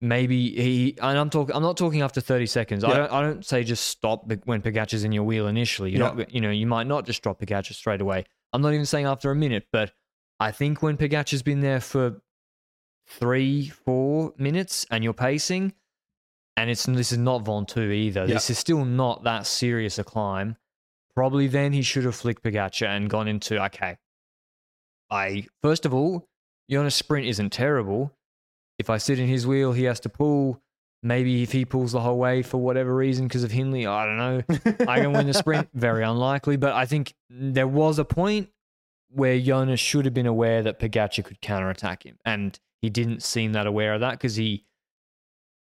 [0.00, 1.54] maybe he and I'm talking.
[1.54, 2.84] I'm not talking after 30 seconds.
[2.84, 3.12] I don't.
[3.12, 5.90] I don't say just stop when Pogacar's in your wheel initially.
[5.92, 6.12] You're Yeah.
[6.14, 6.34] not.
[6.34, 8.24] You know, you might not just drop Pogacar straight away.
[8.52, 9.92] I'm not even saying after a minute, but
[10.40, 12.20] I think when Pogacar's been there for
[13.06, 15.74] three, four minutes and you're pacing,
[16.56, 18.26] and it's this is not Ventoux either.
[18.26, 18.34] Yeah.
[18.34, 20.56] This is still not that serious a climb.
[21.14, 23.98] Probably then he should have flicked Pogacar and gone into okay.
[25.10, 26.28] I first of all,
[26.70, 28.12] Jonas' sprint isn't terrible.
[28.78, 30.60] If I sit in his wheel, he has to pull.
[31.02, 34.16] Maybe if he pulls the whole way for whatever reason because of Hindley, I don't
[34.16, 34.86] know.
[34.88, 35.68] I can win the sprint.
[35.74, 36.56] Very unlikely.
[36.56, 38.48] But I think there was a point
[39.10, 42.16] where Jonas should have been aware that Pogacar could counterattack him.
[42.24, 44.64] And he didn't seem that aware of that because he,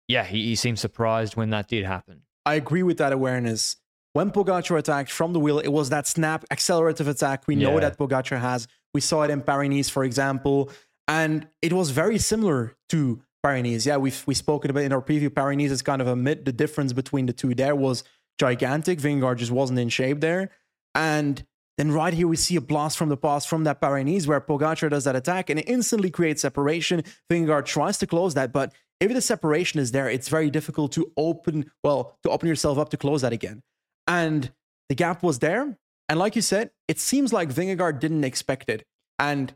[0.09, 2.23] yeah, he, he seemed surprised when that did happen.
[2.45, 3.77] I agree with that awareness.
[4.15, 7.81] When Pogacar attacked from the wheel, it was that snap accelerative attack we know Yeah.
[7.81, 8.69] that Pogacar has.
[8.93, 10.71] We saw it in Paris-Nice, for example,
[11.09, 13.87] and it was very similar to Paris-Nice.
[13.87, 15.35] Yeah, we've we spoken about it in our preview.
[15.35, 16.45] Paris-Nice is kind of a mid.
[16.45, 18.05] The difference between the two there was
[18.39, 18.99] gigantic.
[18.99, 20.51] Vingegaard just wasn't in shape there,
[20.95, 21.43] and
[21.79, 24.91] then right here we see a blast from the past from that Paris-Nice where Pogacar
[24.91, 27.03] does that attack and it instantly creates separation.
[27.31, 28.75] Vingegaard tries to close that, but
[29.11, 32.91] if the separation is there, it's very difficult to open, well, to open yourself up
[32.91, 33.63] to close that again.
[34.07, 34.51] And
[34.89, 35.77] the gap was there.
[36.09, 38.87] And like you said, it seems like Vingegaard didn't expect it.
[39.19, 39.55] And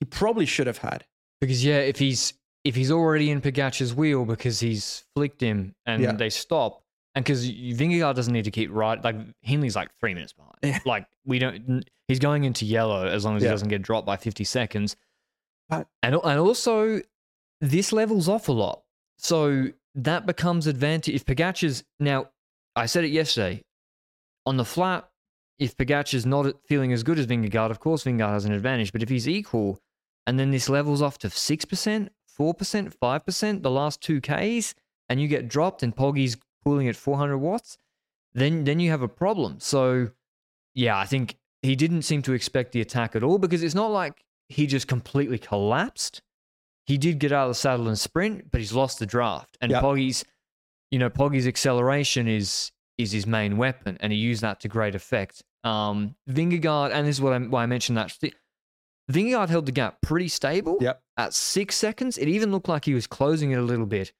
[0.00, 1.04] he probably should have had.
[1.40, 6.02] Because yeah, if he's if he's already in Pogacar's wheel because he's flicked him and
[6.02, 6.12] Yeah.
[6.12, 6.82] they stop,
[7.14, 10.54] and because Vingegaard doesn't need to keep right, like Hindley's like three minutes behind.
[10.62, 10.78] Yeah.
[10.86, 13.48] Like we don't, he's going into yellow as long as Yeah.
[13.50, 14.96] he doesn't get dropped by fifty seconds.
[15.68, 17.00] But- and and also
[17.60, 18.82] this levels off a lot,
[19.16, 22.28] so that becomes advantage if Pogacar's now.
[22.76, 23.62] I said it yesterday
[24.46, 25.08] on the flat.
[25.58, 28.92] If Pogacar's not feeling as good as Vingegaard, of course Vingegaard has an advantage.
[28.92, 29.78] But if he's equal,
[30.26, 34.74] and then this levels off to 6%, 4%, 5% the last two Ks,
[35.08, 37.78] and you get dropped and Poggy's pulling at 400 watts,
[38.32, 39.60] then, then you have a problem.
[39.60, 40.10] So,
[40.74, 43.90] yeah, I think he didn't seem to expect the attack at all because it's not
[43.90, 46.22] like he just completely collapsed.
[46.86, 49.56] He did get out of the saddle and sprint, but he's lost the draft.
[49.60, 49.80] And Yep.
[49.82, 50.24] Poggy's,
[50.90, 54.94] you know, Poggy's acceleration is is his main weapon, and he used that to great
[54.94, 55.42] effect.
[55.64, 58.16] Um, Vingegaard, and this is what I, why I mentioned that.
[59.10, 60.78] Vingegaard held the gap pretty stable.
[60.80, 61.02] Yep.
[61.16, 64.12] At six seconds, it even looked like he was closing it a little bit.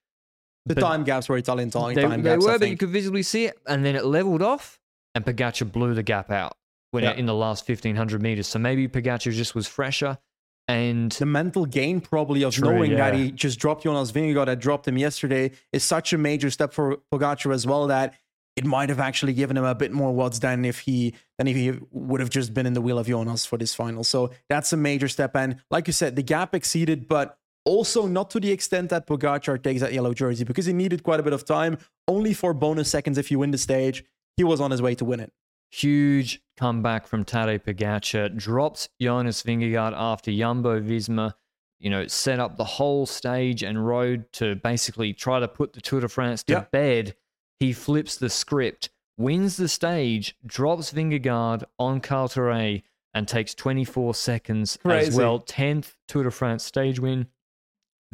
[0.67, 2.45] The But time gaps were Italian time, They, time they gaps.
[2.45, 4.81] were, I but you could visibly see it, and then it leveled off,
[5.15, 6.57] and Pogacar blew the gap out
[6.91, 7.13] when Yeah.
[7.13, 8.47] in the last fifteen hundred meters.
[8.49, 10.19] So maybe Pogacar just was fresher,
[10.67, 14.61] and the mental gain probably of True, knowing that he just dropped Jonas Vingegaard that
[14.61, 18.15] dropped him yesterday is such a major step for Pogacar as well that
[18.57, 21.57] it might have actually given him a bit more watts than if he than if
[21.57, 24.05] he would have just been in the wheel of Jonas for this final.
[24.05, 25.35] So that's a major step.
[25.37, 29.63] And like you said, the gap exceeded, but also not to the extent that Pogacar
[29.63, 32.91] takes that yellow jersey because he needed quite a bit of time, only for bonus
[32.91, 34.05] seconds if you win the stage.
[34.37, 35.33] He was on his way to win it.
[35.75, 41.35] Huge comeback from Tadej Pogacar, drops Jonas Vingegaard after Jumbo Visma,
[41.81, 45.81] you know, set up the whole stage and road to basically try to put the
[45.81, 46.65] Tour de France to Yeah.
[46.71, 47.17] bed.
[47.59, 52.83] He flips the script, wins the stage, drops Vingegaard on Cauterets,
[53.13, 55.41] and takes 24 seconds as well.
[55.41, 57.27] 10th Tour de France stage win.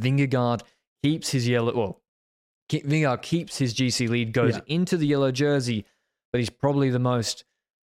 [0.01, 0.62] Vingegaard
[1.03, 2.03] keeps his yellow, well,
[2.70, 4.62] Vingegaard keeps his GC lead, goes Yeah.
[4.66, 5.85] into the yellow jersey,
[6.33, 7.44] but he's probably the most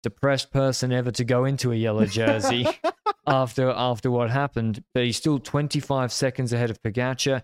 [0.03, 2.65] depressed person ever to go into a yellow jersey
[3.27, 4.83] after after what happened.
[4.93, 7.43] But he's still 25 seconds ahead of Pogacar.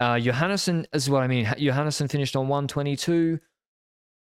[0.00, 1.46] Uh, Johannessen is what I mean.
[1.46, 3.40] Johannessen finished on 122.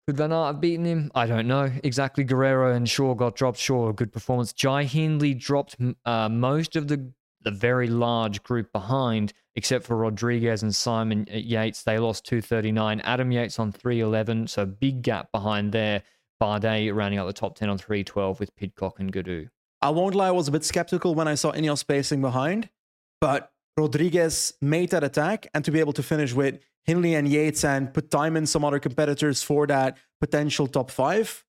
[0.05, 1.11] Could Van Aert have beaten him?
[1.15, 1.71] I don't know.
[1.83, 2.25] Exactly.
[2.25, 3.57] Guerreiro and Shaw got dropped.
[3.57, 4.51] Shaw, a good performance.
[4.51, 7.13] Jai Hindley dropped uh, most of the
[7.43, 11.83] the very large group behind, except for Rodriguez and Simon Yates.
[11.83, 13.01] They lost 239.
[13.01, 16.03] Adam Yates on 311, so big gap behind there.
[16.43, 19.47] Bardet rounding out the top 10 on 312 with Pidcock and Gaudu.
[19.81, 22.69] I won't lie, I was a bit skeptical when I saw Ineos pacing behind,
[23.21, 27.63] but Rodriguez made that attack and to be able to finish with Hindley and Yates
[27.63, 31.45] and put time in some other competitors for that potential top five.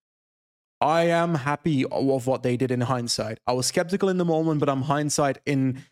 [0.80, 3.38] I am happy of what they did in hindsight.
[3.48, 5.82] I was skeptical in the moment, but I'm hindsight in.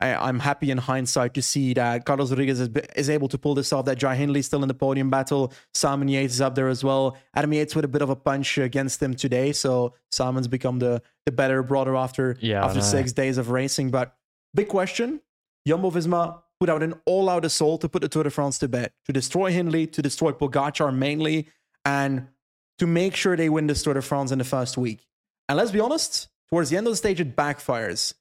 [0.00, 3.54] I, I'm happy in hindsight to see that Carlos Rodriguez is, is able to pull
[3.54, 3.84] this off.
[3.84, 5.52] That Jai Hindley is still in the podium battle.
[5.74, 7.18] Simon Yates is up there as well.
[7.34, 11.02] Adam Yates with a bit of a punch against him today, so Simon's become the
[11.26, 13.90] the better brother after Yeah, after six days of racing.
[13.90, 14.16] But
[14.54, 15.20] big question:
[15.66, 18.92] Jumbo Visma put out an all-out assault to put the Tour de France to bed,
[19.06, 21.48] to destroy Hindley, to destroy Pogacar mainly,
[21.86, 22.28] and
[22.78, 25.06] to make sure they win this Tour de France in the first week.
[25.48, 28.14] And let's be honest, towards the end of the stage, it backfires.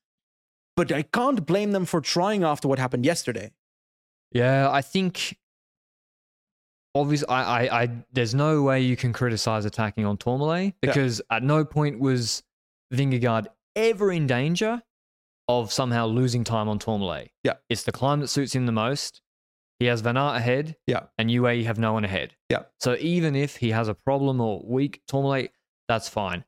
[0.80, 3.52] But I can't blame them for trying after what happened yesterday.
[4.32, 5.38] Yeah, I think
[6.96, 11.44] obviously I, I, I there's no way you can criticize attacking on Tourmalet because at
[11.44, 12.44] no point was
[12.94, 14.82] Vingegaard ever in danger
[15.50, 17.32] of somehow losing time on Tourmalet.
[17.44, 17.56] Yeah.
[17.68, 19.22] It's the climb that suits him the most.
[19.80, 20.78] He has Van Aert ahead.
[20.88, 21.08] Yeah.
[21.18, 22.36] And UAE have no one ahead.
[22.50, 22.64] Yeah.
[22.80, 25.52] So even if he has a problem or weak Tourmalet,
[25.90, 26.46] that's fine.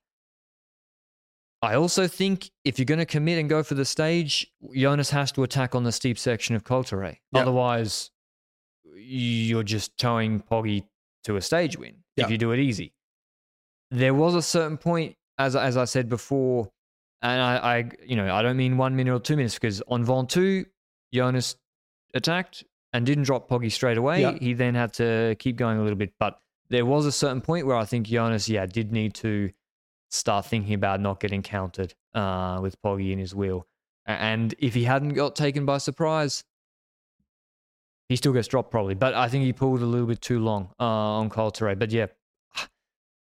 [1.61, 5.31] I also think if you're going to commit and go for the stage, Jonas has
[5.33, 7.17] to attack on the steep section of Cauterets.
[7.17, 7.19] Eh?
[7.33, 7.41] Yeah.
[7.41, 8.09] Otherwise,
[8.95, 10.85] you're just towing Poggy
[11.25, 12.25] to a stage win Yeah.
[12.25, 12.93] if you do it easy.
[13.91, 16.71] There was a certain point, as as I said before,
[17.21, 20.03] and I, I you know I don't mean one minute or two minutes because on
[20.05, 20.65] Ventoux,
[21.13, 21.55] Jonas
[22.13, 24.21] attacked and didn't drop Poggy straight away.
[24.21, 24.33] Yeah.
[24.39, 27.65] He then had to keep going a little bit, but there was a certain point
[27.67, 29.51] where I think Jonas, yeah, did need to
[30.11, 33.65] start thinking about not getting countered uh, with Poggy in his wheel.
[34.05, 36.43] And if he hadn't got taken by surprise,
[38.09, 38.93] he still gets dropped probably.
[38.93, 41.79] But I think he pulled a little bit too long uh, on Cauterets.
[41.79, 42.07] But yeah,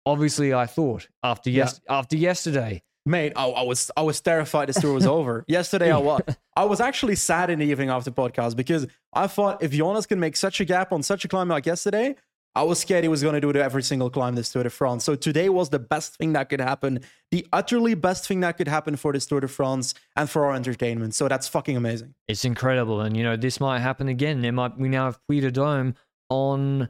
[0.06, 4.80] obviously I thought after yes after yesterday, Mate, I, I was I was terrified this
[4.80, 5.44] tour was over.
[5.48, 6.22] Yesterday I was
[6.56, 10.20] I was actually sad in the evening after podcast because I thought if Jonas can
[10.20, 12.14] make such a gap on such a climb like yesterday,
[12.54, 14.70] I was scared he was going to do it every single climb this Tour de
[14.70, 15.04] France.
[15.04, 18.66] So today was the best thing that could happen, the utterly best thing that could
[18.66, 21.14] happen for this Tour de France and for our entertainment.
[21.14, 22.14] So that's fucking amazing.
[22.26, 23.00] it's incredible.
[23.02, 24.42] And you know this might happen again.
[24.42, 25.94] There might we now have Puy de Dome
[26.28, 26.88] on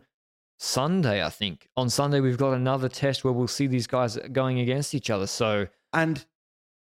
[0.59, 1.25] Sunday.
[1.25, 4.95] I think on Sunday we've got another test where we'll see these guys going against
[4.95, 5.27] each other.
[5.27, 6.25] So And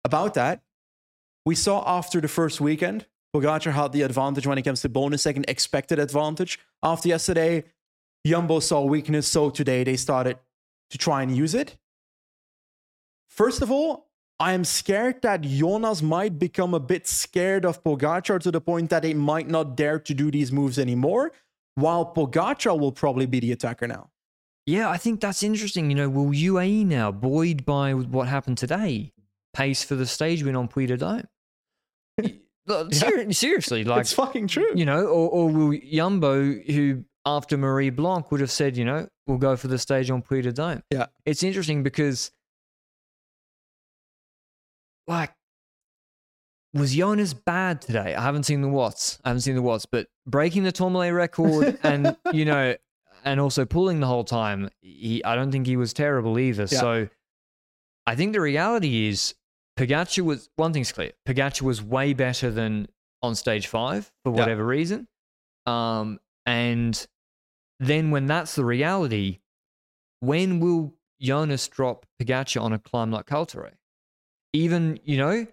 [0.03, 0.61] about that,
[1.45, 5.23] we saw after the first weekend, Pogacar had the advantage when it comes to bonus
[5.23, 6.59] second, expected advantage.
[6.81, 7.65] After yesterday,
[8.25, 10.39] Jumbo saw weakness, so today they started
[10.89, 11.77] to try and use it.
[13.29, 14.07] First of all,
[14.39, 18.89] I am scared that Jonas might become a bit scared of Pogacar to the point
[18.89, 21.31] that he might not dare to do these moves anymore,
[21.75, 24.09] while Pogacar will probably be the attacker now.
[24.65, 25.89] Yeah, I think that's interesting.
[25.89, 29.13] You know, will UAE now, buoyed by what happened today,
[29.53, 31.27] pace for the stage win on Puy de Dome?
[32.65, 34.71] Look, ser- Seriously, like, it's fucking true.
[34.73, 39.07] you know, or, or will Yumbo, who after Marie Blanque would have said, you know,
[39.27, 40.83] we'll go for the stage on Puy de Dome?
[40.91, 41.07] Yeah.
[41.25, 42.31] It's interesting because,
[45.07, 45.31] like,
[46.73, 48.15] was Jonas bad today?
[48.15, 49.19] I haven't seen the watts.
[49.23, 52.75] I haven't seen the watts, but breaking the Tourmalet record and, you know,
[53.23, 56.63] and also pulling the whole time, he, I don't think he was terrible either.
[56.63, 56.79] Yeah.
[56.79, 57.09] So
[58.05, 59.35] I think the reality is
[59.79, 62.87] Pogacar was, one thing's clear, Pogacar was way better than
[63.23, 64.39] on stage five for Yeah.
[64.39, 65.07] whatever reason.
[65.65, 67.07] Um, and
[67.79, 69.39] then when that's the reality,
[70.19, 73.77] when will Jonas drop Pogacar on a climb like Cauterets?
[74.53, 75.45] Even, you know,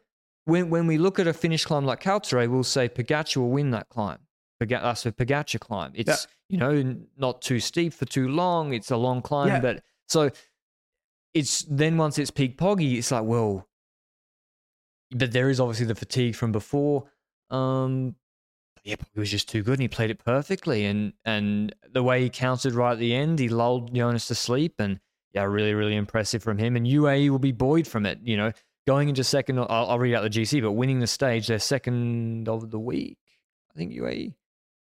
[0.44, 3.70] when when we look at a finish climb like Cauterets, we'll say Pogacar will win
[3.72, 4.18] that climb.
[4.61, 5.92] Poga- That's a Pogacar climb.
[5.94, 8.72] It's, you know, not too steep for too long.
[8.74, 9.61] It's a long climb, Yeah.
[9.61, 10.30] but so
[11.35, 13.66] it's then once it's peak poggy, it's like, well,
[15.11, 17.04] but there is obviously the fatigue from before.
[17.50, 18.14] Um,
[18.85, 20.85] yeah, he was just too good, and he played it perfectly.
[20.85, 24.75] And and the way he counted right at the end, he lulled Jonas to sleep,
[24.79, 24.99] and
[25.33, 26.77] yeah, really, really impressive from him.
[26.77, 28.18] And UAE will be buoyed from it.
[28.23, 28.53] You know,
[28.87, 32.49] going into second, I'll, I'll read out the GC, but winning the stage, they're second
[32.49, 33.18] of the week.
[33.75, 34.35] I think UAE.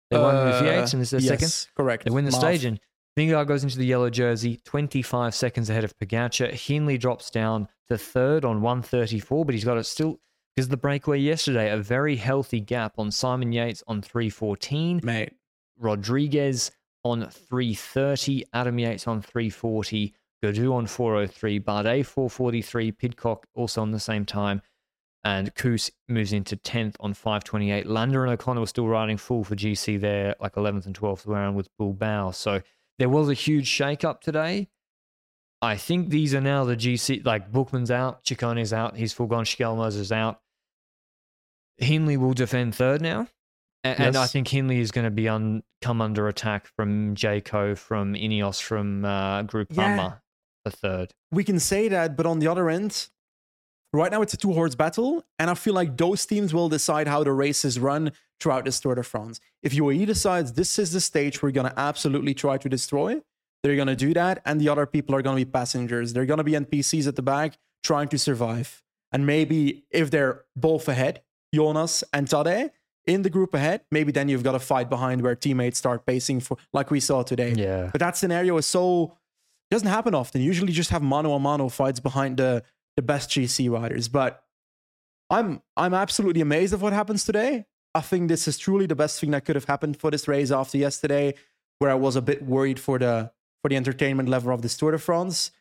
[0.10, 1.46] They won with Yates, and this is their second.
[1.46, 2.06] Uh, yes, Correct.
[2.06, 2.42] They win the Marv.
[2.42, 2.80] stage, and
[3.18, 6.52] Vingegaard goes into the yellow jersey, 25 seconds ahead of Pogacar.
[6.52, 10.20] Hindley drops down to third on 134, but he's got it still
[10.56, 15.34] because the breakaway yesterday, a very healthy gap on Simon Yates on 314, Mate.
[15.78, 16.72] Rodriguez
[17.04, 24.00] on 330, Adam Yates on 340, Gaudu on 403, Bardet 443, Pidcock also on the
[24.00, 24.62] same time,
[25.24, 27.86] and Kuss moves into 10th on 528.
[27.86, 31.56] Landa and O'Connor were still riding full for GC there, like 11th and 12th around
[31.56, 32.32] with Bilbao.
[32.32, 32.62] So
[33.00, 34.70] there was a huge shake-up today.
[35.62, 39.44] I think these are now the GC, like Buchmann's out, Ciccone's out, he's full gone,
[39.44, 40.40] Skjelmose is out.
[41.78, 43.28] Hindley will defend third now.
[43.84, 47.78] A- And I think Hindley is going to be un- come under attack from Jayco,
[47.78, 50.14] from Ineos, from uh, Group Yeah.
[50.66, 51.14] The third.
[51.32, 53.08] we can say that, but on the other end,
[53.94, 57.08] right now it's a two horse battle, and I feel like those teams will decide
[57.08, 59.40] how the races run throughout this Tour de France.
[59.64, 63.22] If UAE decides this is the stage we're gonna absolutely try to destroy,
[63.64, 66.14] they're gonna do that, and the other people are gonna be passengers.
[66.14, 68.84] They're gonna be NPCs at the back trying to survive.
[69.12, 71.22] And maybe if they're both ahead,
[71.54, 72.72] Jonas and Tadej
[73.06, 76.42] in the group ahead, maybe then you've got a fight behind where teammates start pacing
[76.42, 77.54] for like we saw today.
[77.56, 77.90] Yeah.
[77.92, 79.18] But that scenario is so
[79.72, 80.42] doesn't happen often.
[80.42, 82.64] Usually just have mano a mano fights behind the
[82.96, 84.08] the best GC riders.
[84.08, 84.44] But
[85.30, 87.66] I'm I'm absolutely amazed of what happens today.
[87.96, 90.52] I think this is truly the best thing that could have happened for this race
[90.52, 91.34] after yesterday,
[91.80, 93.32] where I was a bit worried for the
[93.62, 95.52] for the entertainment level of this Tour de France.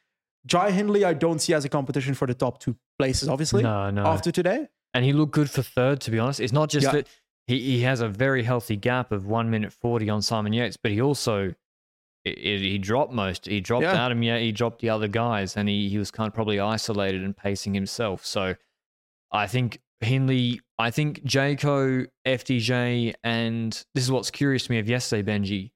[0.47, 3.63] Jai Hindley, I don't see as a competition for the top two places, obviously.
[3.63, 4.05] No, no.
[4.07, 4.69] After today.
[4.95, 6.41] And he looked good for third, to be honest.
[6.41, 6.93] It's not just Yeah.
[6.93, 7.09] that
[7.47, 10.93] he, he has a very healthy gap of 1 minute 40 on Simon Yates, but
[10.93, 11.55] he also
[12.25, 13.47] he dropped most.
[13.47, 14.05] He dropped Yeah.
[14.05, 14.23] Adam.
[14.23, 17.35] Yeah, he dropped the other guys, and he, he was kind of probably isolated and
[17.37, 18.25] pacing himself.
[18.27, 18.55] So
[19.33, 24.89] I think Hindley, I think Jayco, FDJ, and this is what's curious to me of
[24.89, 25.71] yesterday, Benji.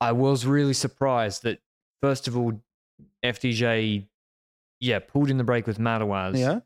[0.00, 1.60] I was really surprised that
[2.02, 2.60] first of all,
[3.24, 4.06] FDJ,
[4.80, 6.38] yeah, pulled in the break with Madouas.
[6.38, 6.60] Yeah.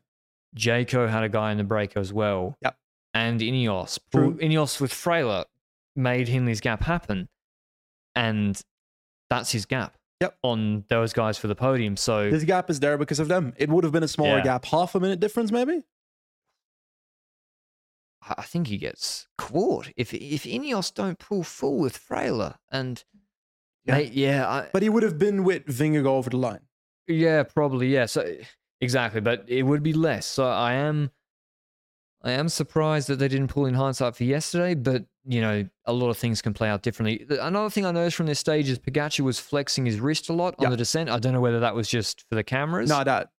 [0.55, 2.57] Jayco had a guy in the break as well.
[2.61, 2.75] Yep.
[3.13, 3.99] And Ineos.
[4.11, 4.31] True.
[4.31, 5.45] Pulled, Ineos with Fraile
[5.95, 7.29] made Hindley's gap happen.
[8.15, 8.59] And
[9.29, 9.95] that's his gap.
[10.19, 10.37] Yep.
[10.43, 11.95] On those guys for the podium.
[11.97, 13.53] So This gap is there because of them.
[13.57, 14.43] It would have been a smaller Yeah.
[14.43, 15.83] gap, half a minute difference, maybe.
[18.21, 22.55] I I think he gets caught if if Ineos don't pull full with Fraile.
[22.71, 23.03] And
[23.85, 23.97] Yeah.
[23.97, 26.59] yeah, yeah, I, But he would have been with Vingegaard over the line.
[27.07, 27.87] Yeah, probably.
[27.87, 28.05] Yeah.
[28.05, 28.35] So
[28.79, 30.25] exactly, but it would be less.
[30.25, 31.09] So I am,
[32.23, 34.75] I am surprised that they didn't pull in hindsight for yesterday.
[34.75, 37.25] But you know, a lot of things can play out differently.
[37.39, 40.55] Another thing I noticed from this stage is Pogacar was flexing his wrist a lot
[40.59, 40.69] on Yeah.
[40.69, 41.09] the descent.
[41.09, 42.89] I don't know whether that was just for the cameras.
[42.89, 43.29] No, that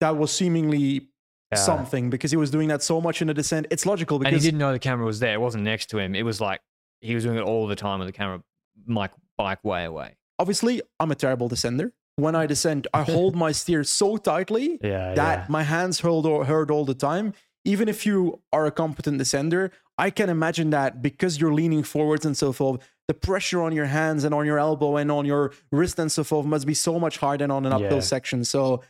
[0.00, 1.08] that was seemingly
[1.52, 1.58] Yeah.
[1.58, 3.66] something because he was doing that so much in the descent.
[3.70, 5.34] It's logical and he didn't know the camera was there.
[5.34, 6.14] It wasn't next to him.
[6.14, 6.60] It was like
[7.00, 8.42] he was doing it all the time with the camera,
[8.86, 10.16] mic bike way away.
[10.38, 11.92] obviously I'm a terrible descender.
[12.16, 16.44] When I descend, I hold my steer so tightly Yeah, that my hands hurt all,
[16.44, 17.32] hurt all the time.
[17.64, 22.26] Even if you are a competent descender, I can imagine that because you're leaning forwards
[22.26, 25.52] and so forth, the pressure on your hands and on your elbow and on your
[25.70, 28.00] wrist and so forth must be so much higher than on an uphill Yeah.
[28.00, 28.44] section.
[28.44, 28.82] So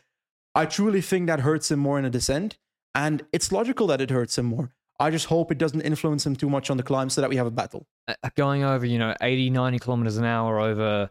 [0.55, 2.57] I truly think that hurts him more in a descent.
[2.95, 4.71] And it's logical that it hurts him more.
[4.99, 7.35] I just hope it doesn't influence him too much on the climb so that we
[7.37, 7.87] have a battle.
[8.07, 11.09] uh, going over, you know, 80, 90 kilometers an hour over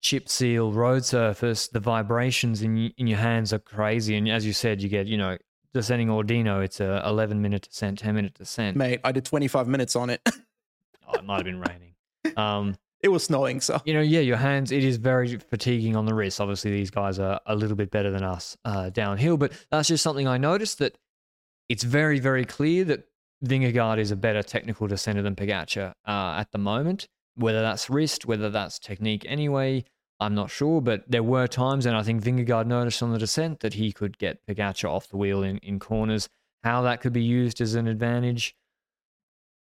[0.00, 4.16] chip seal road surface, the vibrations in in your hands are crazy.
[4.16, 5.36] And as you said, you get, you know,
[5.74, 8.76] descending Ordino, it's a 11 minute descent, 10 minute descent.
[8.76, 10.20] Mate, I did 25 minutes on it.
[11.10, 11.94] Oh, it might have been raining.
[12.36, 16.04] Um, it was snowing, so you know, yeah, your hands, it is very fatiguing on
[16.04, 16.38] the wrists.
[16.38, 20.02] Obviously, these guys are a little bit better than us uh, downhill, but that's just
[20.02, 20.98] something I noticed that
[21.70, 23.08] it's very, very clear that
[23.44, 27.06] Vingegaard is a better technical descender than Pogacar uh, at the moment.
[27.36, 29.84] Whether that's wrist, whether that's technique anyway,
[30.18, 30.80] I'm not sure.
[30.80, 34.18] But there were times, and I think Vingegaard noticed on the descent that he could
[34.18, 36.28] get Pogacar off the wheel in, in corners.
[36.64, 38.56] How that could be used as an advantage,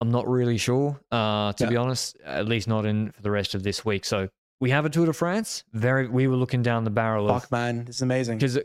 [0.01, 1.69] I'm not really sure, uh, to Yeah.
[1.69, 2.17] be honest.
[2.25, 4.03] At least not in for the rest of this week.
[4.05, 5.63] So we have a Tour de France.
[5.73, 8.39] Very, we were looking down the barrel of fuck, man, it's amazing.
[8.39, 8.57] because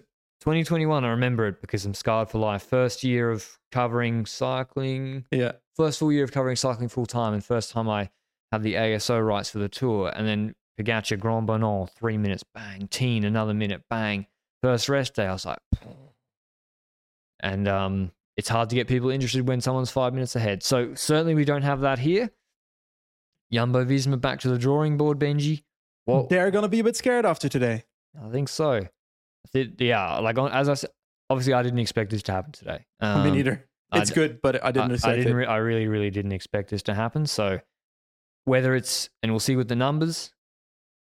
[0.42, 2.64] 2021, I remember it because I'm scarred for life.
[2.64, 7.44] First year of covering cycling, Yeah, first full year of covering cycling full time, and
[7.44, 8.10] first time I
[8.50, 10.12] had the ASO rights for the tour.
[10.16, 12.88] And then Pogacar Grand-Bornand, three minutes, bang.
[12.88, 14.26] Tignes, another minute, bang.
[14.64, 15.58] First rest day, I was like,
[17.38, 20.64] and um, it's hard to get people interested when someone's five minutes ahead.
[20.64, 22.30] So certainly we don't have that here.
[23.52, 25.62] Jumbo Visma back to the drawing board, Benji.
[26.04, 27.84] Well, they're gonna be a bit scared after today.
[28.20, 28.88] I think so.
[29.52, 30.90] Yeah, like on, as I said,
[31.30, 32.86] obviously I didn't expect this to happen today.
[33.00, 33.68] Me Um, neither.
[33.94, 35.34] It's d- good, but I didn't I, I didn't.
[35.34, 37.26] Re- I really, really didn't expect this to happen.
[37.26, 37.60] So
[38.44, 40.32] whether it's and we'll see with the numbers,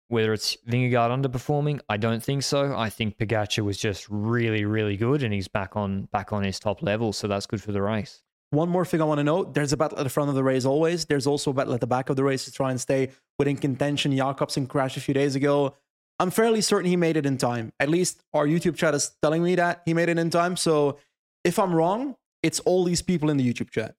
[0.09, 2.77] whether it's Vingegaard underperforming, I don't think so.
[2.77, 6.61] I think Pogacar was just really, really good, and he's back on back on his
[6.61, 7.13] top level.
[7.13, 8.23] So that's good for the race.
[8.51, 10.45] One more thing I want to note: there's a battle at the front of the
[10.45, 11.07] race always.
[11.07, 13.57] There's also a battle at the back of the race to try and stay within
[13.57, 14.15] contention.
[14.17, 15.75] Jakobsen crashed a few days ago.
[16.19, 17.73] I'm fairly certain he made it in time.
[17.79, 20.57] At least our YouTube chat is telling me that he made it in time.
[20.57, 20.99] So
[21.45, 23.95] if I'm wrong, it's all these people in the YouTube chat.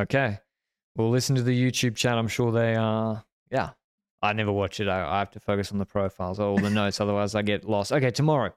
[0.00, 0.38] Okay,
[0.96, 2.16] we'll listen to the YouTube chat.
[2.16, 3.24] I'm sure they are.
[3.50, 3.70] Yeah,
[4.22, 4.88] I never watch it.
[4.88, 7.00] I, I have to focus on the profiles, all the notes.
[7.00, 7.92] Otherwise, I get lost.
[7.92, 8.52] Okay, tomorrow.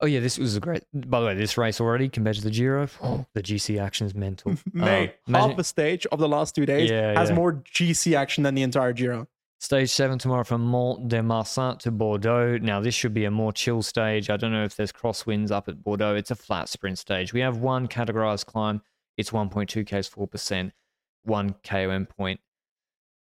[0.00, 0.84] Oh yeah, this was a great.
[0.92, 2.86] By the way, this race already compared to the Giro,
[3.34, 4.52] the GC action is mental.
[4.72, 7.34] Mate, oh, imagine- half a stage of the last two days Yeah, has yeah.
[7.34, 9.26] more GC action than the entire Giro.
[9.58, 12.58] Stage seven tomorrow from Mont de Marsan to Bordeaux.
[12.58, 14.28] Now, this should be a more chill stage.
[14.28, 16.14] I don't know if there's crosswinds up at Bordeaux.
[16.14, 17.32] It's a flat sprint stage.
[17.32, 18.82] We have one categorized climb.
[19.16, 20.72] It's 1.2 Ks, 4%,
[21.24, 22.38] one KOM point.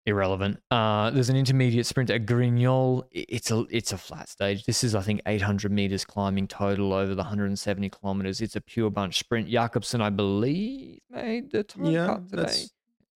[0.06, 0.60] Irrelevant.
[0.70, 3.04] Uh, there's an intermediate sprint at Grignol.
[3.10, 4.64] It's a it's a flat stage.
[4.66, 8.42] This is I think 800 meters climbing total over the 170 kilometers.
[8.42, 9.48] It's a pure bunch sprint.
[9.48, 12.64] Jakobsen, I believe, made the time Yeah, cut today.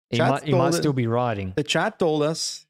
[0.08, 1.52] He might, he might it- still be riding.
[1.56, 2.64] The chat told us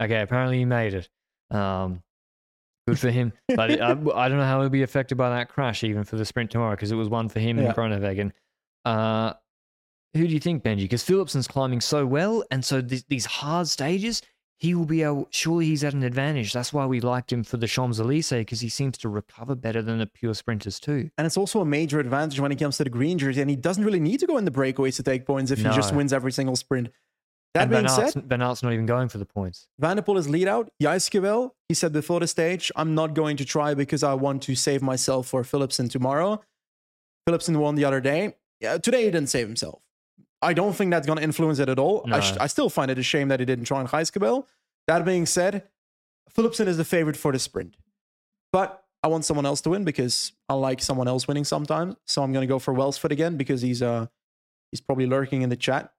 [0.00, 1.08] Okay, apparently he made it.
[1.50, 2.02] Um,
[2.86, 3.32] good for him.
[3.48, 6.24] But I, I don't know how he'll be affected by that crash, even for the
[6.24, 7.66] sprint tomorrow, because it was one for him Yeah.
[7.66, 8.32] and Groenewegen.
[8.84, 9.32] Uh,
[10.14, 10.82] who do you think, Benji?
[10.82, 14.22] Because Philipsen's climbing so well, and so th- these hard stages,
[14.58, 15.28] he will be able.
[15.30, 16.52] Surely he's at an advantage.
[16.52, 19.82] That's why we liked him for the Champs Elysees, because he seems to recover better
[19.82, 21.10] than the pure sprinters too.
[21.18, 23.40] And it's also a major advantage when it comes to the green jersey.
[23.40, 25.64] And he doesn't really need to go in the breakaways to take points if he
[25.64, 26.88] just wins every single sprint.
[27.54, 29.68] That and being Van Aert's, said, Van Aert's not even going for the points.
[29.78, 30.70] Van der Poel is lead out.
[30.82, 34.54] Jijskewel, he said before the stage, I'm not going to try because I want to
[34.54, 36.42] save myself for Philipsen tomorrow.
[37.28, 38.34] Philipsen won the other day.
[38.60, 39.80] Yeah, today he didn't save himself.
[40.40, 42.06] I don't think that's going to influence it at all.
[42.12, 44.44] I, sh- I still find it a shame that he didn't try on Jijskewel.
[44.86, 45.64] That being said,
[46.34, 47.76] Philipsen is the favorite for the sprint.
[48.52, 51.96] But I want someone else to win because I like someone else winning sometimes.
[52.06, 54.06] So I'm going to go for Welsford again because he's uh
[54.70, 55.92] he's probably lurking in the chat.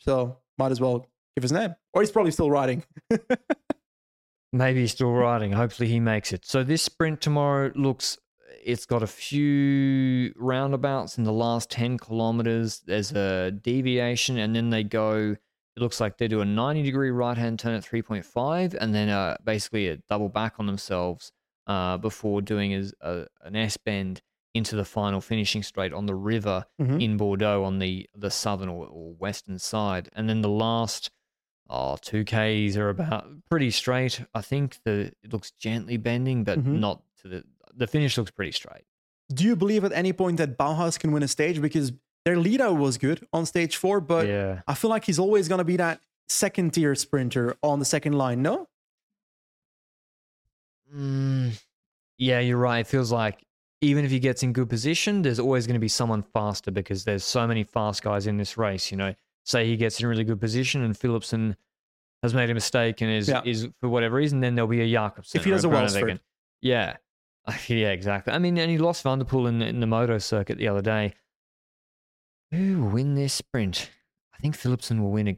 [0.00, 1.74] So might as well give his name.
[1.92, 2.84] Or he's probably still riding.
[4.52, 5.52] Maybe he's still riding.
[5.52, 6.44] Hopefully he makes it.
[6.44, 8.18] So this sprint tomorrow looks
[8.64, 12.80] it's got a few roundabouts in the last 10 kilometers.
[12.86, 15.36] There's a deviation and then they go
[15.74, 19.08] it looks like they do a 90 degree right hand turn at 3.5 and then
[19.08, 21.32] uh, basically a double back on themselves
[21.66, 24.20] uh, before doing a, a, an S bend
[24.54, 27.02] into the final finishing straight on the river Mhm.
[27.02, 30.08] in Bordeaux on the, the southern or, or western side.
[30.12, 31.10] And then the last
[31.70, 34.20] oh, 2Ks are about pretty straight.
[34.34, 36.80] I think the it looks gently bending, but Mhm.
[36.80, 37.44] not to the
[37.74, 38.84] the finish looks pretty straight.
[39.32, 41.62] Do you believe at any point that Bauhaus can win a stage?
[41.62, 41.92] Because
[42.26, 44.60] their leader was good on stage four, but yeah.
[44.68, 48.12] I feel like he's always going to be that second tier sprinter on the second
[48.12, 48.42] line.
[48.42, 48.68] No?
[50.94, 51.58] Mm,
[52.18, 52.80] yeah, you're right.
[52.80, 53.42] It feels like
[53.82, 57.04] even if he gets in good position, there's always going to be someone faster because
[57.04, 58.90] there's so many fast guys in this race.
[58.90, 59.14] You know,
[59.44, 61.56] say he gets in really good position and Philipsen
[62.22, 63.42] has made a mistake and is Yeah.
[63.44, 65.38] is for whatever reason, then there'll be a Jakobsen.
[65.38, 65.68] If he does a.
[65.68, 66.20] Welsford.
[66.62, 66.96] Yeah.
[67.66, 68.32] Yeah, exactly.
[68.32, 70.80] I mean, and he lost Van der Poel in, in the moto circuit the other
[70.80, 71.12] day.
[72.52, 73.90] Who will win this sprint?
[74.32, 75.26] I think Philipsen will win.
[75.26, 75.32] A,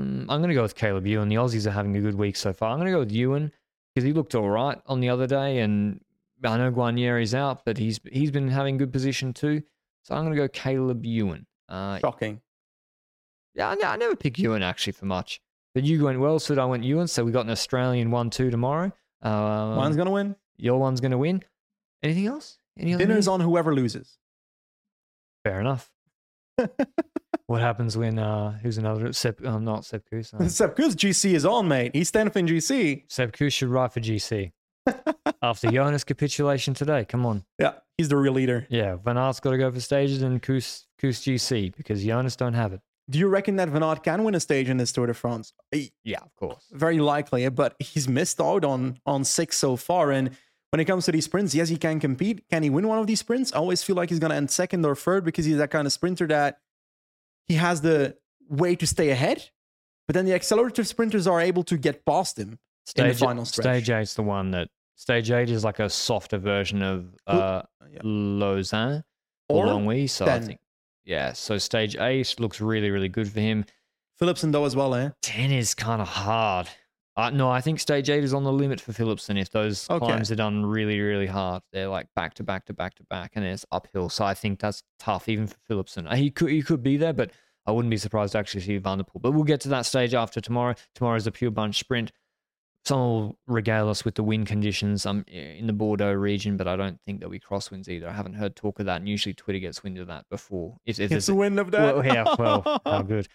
[0.00, 1.28] mm, I'm going to go with Caleb Ewan.
[1.28, 2.72] The Aussies are having a good week so far.
[2.72, 3.52] I'm going to go with Ewan
[3.94, 6.00] because he looked all right on the other day, and
[6.44, 9.62] I know Guarnieri's out, but he's he's been having good position too.
[10.02, 11.46] So I'm going to go Caleb Ewan.
[11.68, 12.40] Uh, Shocking.
[13.54, 15.40] yeah, I, I never pick Ewan actually for much,
[15.74, 17.08] but you went well, so I went Ewan.
[17.08, 18.92] So we got an Australian one-two tomorrow.
[19.22, 20.36] Um, Mine's going to win.
[20.56, 21.42] your one's going to win.
[22.02, 22.58] Anything else?
[22.78, 24.18] Any other Dinner's on whoever loses.
[25.42, 25.90] Fair enough.
[27.46, 30.32] what happens when uh who's another Seb um, not Kuss.
[30.34, 31.92] Um, Except because GC is on, mate.
[31.94, 33.32] He's 10th in GC.
[33.32, 34.52] Kuss should ride for GC.
[35.46, 37.04] After Jonas capitulation today.
[37.04, 37.44] Come on.
[37.58, 38.66] Yeah, he's the real leader.
[38.68, 42.54] Yeah, Van Aert's got to go for stages and Kuss, Kuss GC because Jonas don't
[42.54, 42.80] have it.
[43.08, 45.52] Do you reckon that Van Aert can win a stage in this Tour de France?
[46.02, 46.66] Yeah, of course.
[46.72, 50.10] Very likely, but he's missed out on on six so far.
[50.10, 50.30] And
[50.70, 52.42] when it comes to these sprints, yes, he can compete.
[52.50, 53.52] Can he win one of these sprints?
[53.52, 55.86] I always feel like he's going to end second or third because he's that kind
[55.86, 56.58] of sprinter that
[57.46, 58.16] he has the
[58.48, 59.50] way to stay ahead.
[60.08, 62.58] But then the accelerative sprinters are able to get past him.
[62.96, 63.64] in the final stretch.
[63.64, 68.00] stage eight's the one that stage eight is like a softer version of uh, yeah.
[68.02, 69.04] Lausanne
[69.48, 70.10] or, Longwy.
[70.10, 70.58] So I think,
[71.04, 71.32] yeah.
[71.32, 73.64] So stage eight looks really, really good for him.
[74.20, 75.10] Philipsen, though, as well, eh?
[75.22, 76.68] 10 is kind of hard.
[77.18, 80.04] Uh, no, I think stage eight is on the limit for Philipsen if those Okay.
[80.04, 81.62] climbs are done really, really hard.
[81.72, 84.08] They're like back to back to back to back and it's uphill.
[84.10, 86.10] So I think that's tough even for Philipsen.
[86.10, 87.30] Uh, He could, he could be there, but
[87.66, 89.22] I wouldn't be surprised to actually see Van der Poel.
[89.22, 90.74] But we'll get to that stage after tomorrow.
[90.94, 92.12] Tomorrow is a pure bunch sprint.
[92.86, 96.76] Someone will regale us with the wind conditions um, in the Bordeaux region, but I
[96.76, 98.08] don't think there'll be crosswinds either.
[98.08, 98.98] I haven't heard talk of that.
[99.00, 100.76] And usually Twitter gets wind of that before.
[100.86, 101.96] If, if It's there's a win of that.
[101.96, 103.26] well, yeah, well, how good.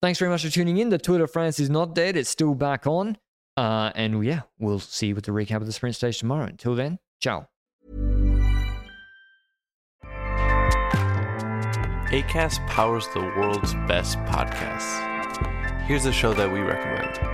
[0.00, 0.88] Thanks very much for tuning in.
[0.88, 3.18] The Tour de France is not dead; it's still back on.
[3.58, 6.46] Uh, and yeah, we'll see you with the recap of the sprint stage tomorrow.
[6.46, 7.46] Until then, ciao.
[12.10, 15.82] ACAST powers the world's best podcasts.
[15.82, 17.33] Here's a show that we recommend.